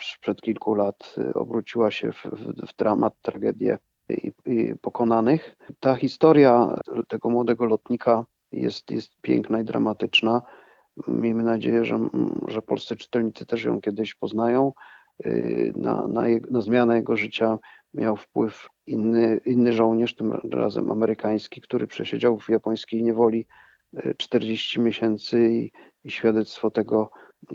sprzed 0.00 0.40
kilku 0.40 0.74
lat 0.74 1.14
obróciła 1.34 1.90
się 1.90 2.12
w, 2.12 2.22
w, 2.24 2.68
w 2.70 2.76
dramat, 2.76 3.14
tragedię 3.22 3.78
i, 4.08 4.32
i 4.46 4.74
pokonanych. 4.80 5.56
Ta 5.80 5.94
historia 5.94 6.78
tego 7.08 7.30
młodego 7.30 7.64
lotnika 7.64 8.24
jest, 8.52 8.90
jest 8.90 9.10
piękna 9.22 9.60
i 9.60 9.64
dramatyczna. 9.64 10.42
Miejmy 11.08 11.42
nadzieję, 11.42 11.84
że, 11.84 12.08
że 12.48 12.62
polscy 12.62 12.96
czytelnicy 12.96 13.46
też 13.46 13.64
ją 13.64 13.80
kiedyś 13.80 14.14
poznają. 14.14 14.72
Y, 15.26 15.72
na, 15.76 16.06
na, 16.08 16.22
na 16.50 16.60
zmianę 16.60 16.96
jego 16.96 17.16
życia 17.16 17.58
miał 17.94 18.16
wpływ 18.16 18.68
inny, 18.86 19.40
inny 19.46 19.72
żołnierz, 19.72 20.14
tym 20.14 20.32
razem 20.52 20.90
amerykański, 20.90 21.60
który 21.60 21.86
przesiedział 21.86 22.38
w 22.38 22.48
japońskiej 22.48 23.02
niewoli 23.02 23.46
40 24.16 24.78
y, 24.78 24.82
miesięcy 24.82 25.50
i, 25.50 25.72
i 26.04 26.10
świadectwo 26.10 26.70
tego 26.70 27.10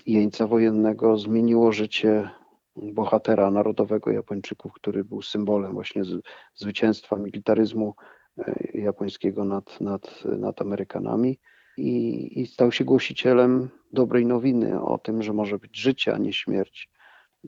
jeńca 0.06 0.48
wojennego 0.48 1.17
zmieniło 1.17 1.72
życie 1.72 2.30
bohatera 2.76 3.52
narodowego 3.52 4.12
Japończyków, 4.12 4.74
który 4.74 5.04
był 5.04 5.22
symbolem 5.22 5.74
właśnie 5.74 6.04
z, 6.04 6.22
zwycięstwa 6.56 7.15
militaryzmu 7.15 7.96
y, 8.39 8.72
japońskiego 8.74 9.44
nad, 9.44 9.82
nad, 9.82 10.24
nad 10.26 10.62
Amerykanami 10.62 11.39
i, 11.78 12.41
i 12.41 12.48
stał 12.48 12.72
się 12.72 12.86
głosicielem 12.86 13.70
dobrej 13.94 14.26
nowiny 14.26 14.82
o 14.82 14.98
tym, 14.98 15.24
że 15.24 15.34
może 15.34 15.60
być 15.60 15.78
życie, 15.78 16.13
a 16.13 16.17
nie 16.17 16.34
śmierć. 16.34 16.89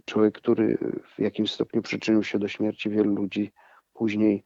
Człowiek, 0.06 0.38
który 0.38 0.78
w 1.16 1.20
jakimś 1.20 1.52
stopniu 1.52 1.82
przyczynił 1.82 2.24
się 2.24 2.40
do 2.40 2.48
śmierci 2.48 2.90
wielu 2.90 3.16
ludzi, 3.16 3.52
później 3.94 4.44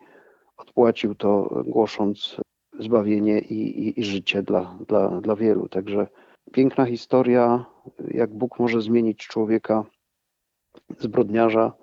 odpłacił 0.58 1.15
to, 1.15 1.63
głosząc 1.65 2.38
zbawienie 2.80 3.40
i, 3.40 3.88
i, 3.88 4.00
i 4.00 4.04
życie 4.04 4.44
dla, 4.44 4.78
dla, 4.88 5.22
dla 5.22 5.36
wielu. 5.36 5.70
Także 5.70 6.08
piękna 6.52 6.86
historia, 6.86 7.66
jak 8.08 8.34
Bóg 8.34 8.60
może 8.60 8.82
zmienić 8.82 9.28
człowieka, 9.28 9.84
zbrodniarza, 11.00 11.74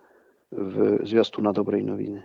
w 0.52 0.98
zwiastuna 1.07 1.52
dobrej 1.52 1.85
nowiny. 1.85 2.22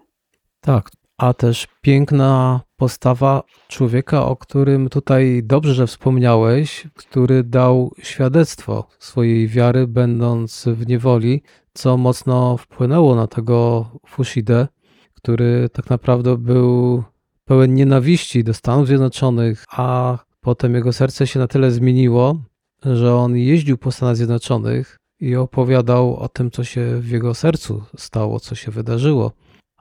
Tak, 0.62 0.90
a 1.18 1.34
też 1.34 1.68
piękna 1.82 2.62
postawa 2.78 3.44
człowieka, 3.68 4.26
o 4.26 4.36
którym 4.36 4.90
tutaj 4.90 5.42
dobrze 5.44 5.74
że 5.74 5.88
wspomniałeś, 5.88 6.88
który 6.96 7.44
dał 7.44 7.92
świadectwo 8.02 8.88
swojej 9.00 9.48
wiary, 9.48 9.88
będąc 9.88 10.66
w 10.68 10.88
niewoli, 10.88 11.42
co 11.74 11.98
mocno 11.98 12.58
wpłynęło 12.58 13.16
na 13.16 13.28
tego 13.28 13.86
Fushidę, 14.08 14.68
który 15.14 15.70
tak 15.70 15.90
naprawdę 15.90 16.38
był 16.38 17.04
pełen 17.50 17.74
nienawiści 17.74 18.44
do 18.44 18.54
Stanów 18.54 18.88
Zjednoczonych, 18.88 19.66
a 19.72 20.18
potem 20.42 20.76
jego 20.76 20.94
serce 20.94 21.28
się 21.28 21.40
na 21.40 21.48
tyle 21.48 21.72
zmieniło, 21.72 22.38
że 22.86 23.16
on 23.16 23.38
jeździł 23.38 23.78
po 23.78 23.92
Stanach 23.92 24.16
Zjednoczonych 24.16 24.98
i 25.20 25.36
opowiadał 25.36 26.16
o 26.16 26.30
tym, 26.30 26.52
co 26.52 26.64
się 26.64 27.00
w 27.00 27.10
jego 27.10 27.34
sercu 27.34 27.84
stało, 27.98 28.40
co 28.40 28.56
się 28.56 28.72
wydarzyło 28.72 29.32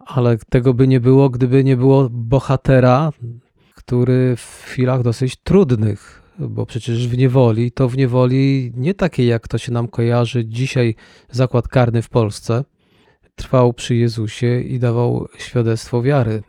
ale 0.08 0.38
tego 0.38 0.74
by 0.74 0.88
nie 0.88 1.00
było, 1.00 1.30
gdyby 1.30 1.64
nie 1.64 1.76
było 1.76 2.08
bohatera, 2.10 3.12
który 3.74 4.36
w 4.36 4.62
chwilach 4.64 5.02
dosyć 5.02 5.36
trudnych, 5.36 6.22
bo 6.38 6.66
przecież 6.66 7.08
w 7.08 7.18
niewoli, 7.18 7.72
to 7.72 7.88
w 7.88 7.96
niewoli 7.96 8.72
nie 8.76 8.94
takiej, 8.94 9.26
jak 9.26 9.48
to 9.48 9.58
się 9.58 9.72
nam 9.72 9.88
kojarzy 9.88 10.44
dzisiaj 10.44 10.94
zakład 11.30 11.68
karny 11.68 12.02
w 12.02 12.08
Polsce, 12.08 12.64
trwał 13.34 13.72
przy 13.72 13.94
Jezusie 13.94 14.60
i 14.60 14.78
dawał 14.78 15.28
świadectwo 15.38 16.02
wiary. 16.02 16.42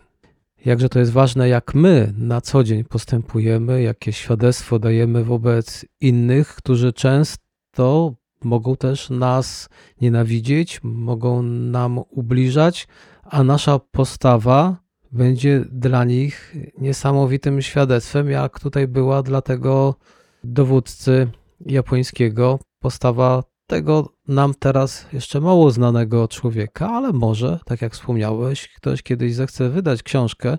Jakże 0.66 0.90
to 0.90 1.00
jest 1.00 1.12
ważne, 1.12 1.50
jak 1.50 1.74
my 1.74 2.14
na 2.18 2.42
co 2.42 2.64
dzień 2.64 2.84
postępujemy, 2.84 3.82
jakie 3.82 4.14
świadectwo 4.14 4.80
dajemy 4.80 5.24
wobec 5.24 5.86
innych, 6.02 6.56
którzy 6.56 6.94
często 6.94 8.14
mogą 8.44 8.76
też 8.76 9.10
nas 9.10 9.70
nienawidzieć, 10.02 10.80
mogą 10.84 11.42
nam 11.44 12.00
ubliżać, 12.10 12.88
a 13.24 13.44
nasza 13.44 13.80
postawa 13.80 14.78
będzie 15.12 15.66
dla 15.72 16.04
nich 16.04 16.56
niesamowitym 16.78 17.62
świadectwem, 17.62 18.30
jak 18.30 18.60
tutaj 18.60 18.88
była 18.88 19.24
dla 19.24 19.42
tego 19.42 19.96
dowódcy 20.44 21.28
japońskiego. 21.66 22.60
Postawa 22.80 23.44
tego 23.70 24.14
nam 24.28 24.54
teraz 24.60 25.06
jeszcze 25.14 25.42
mało 25.42 25.72
znanego 25.72 26.28
człowieka, 26.28 26.90
ale 26.90 27.14
może, 27.14 27.60
tak 27.66 27.82
jak 27.82 27.94
wspomniałeś, 27.94 28.68
ktoś 28.68 29.04
kiedyś 29.04 29.36
zechce 29.36 29.70
wydać 29.70 30.04
książkę, 30.04 30.58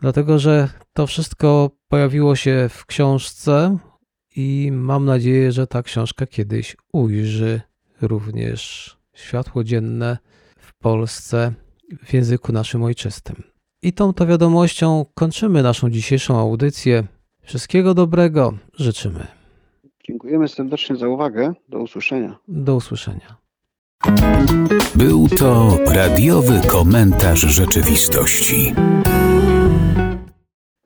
dlatego 0.00 0.38
że 0.38 0.68
to 0.92 1.06
wszystko 1.06 1.70
pojawiło 1.88 2.36
się 2.36 2.68
w 2.70 2.86
książce 2.86 3.78
i 4.36 4.70
mam 4.72 5.04
nadzieję, 5.04 5.52
że 5.52 5.66
ta 5.66 5.82
książka 5.82 6.26
kiedyś 6.26 6.76
ujrzy 6.92 7.60
również 8.00 8.90
światło 9.14 9.64
dzienne 9.64 10.18
w 10.58 10.78
Polsce 10.78 11.52
w 12.04 12.14
języku 12.14 12.52
naszym 12.52 12.82
ojczystym. 12.82 13.42
I 13.82 13.92
tą 13.92 14.12
to 14.12 14.26
wiadomością 14.26 15.06
kończymy 15.14 15.62
naszą 15.62 15.90
dzisiejszą 15.90 16.38
audycję. 16.38 17.04
Wszystkiego 17.42 17.94
dobrego 17.94 18.52
życzymy. 18.78 19.41
Dziękujemy 20.06 20.48
serdecznie 20.48 20.96
za 20.96 21.08
uwagę. 21.08 21.54
Do 21.68 21.78
usłyszenia. 21.78 22.38
Do 22.48 22.76
usłyszenia. 22.76 23.36
Był 24.94 25.28
to 25.28 25.78
radiowy 25.86 26.60
komentarz 26.66 27.40
rzeczywistości. 27.40 28.74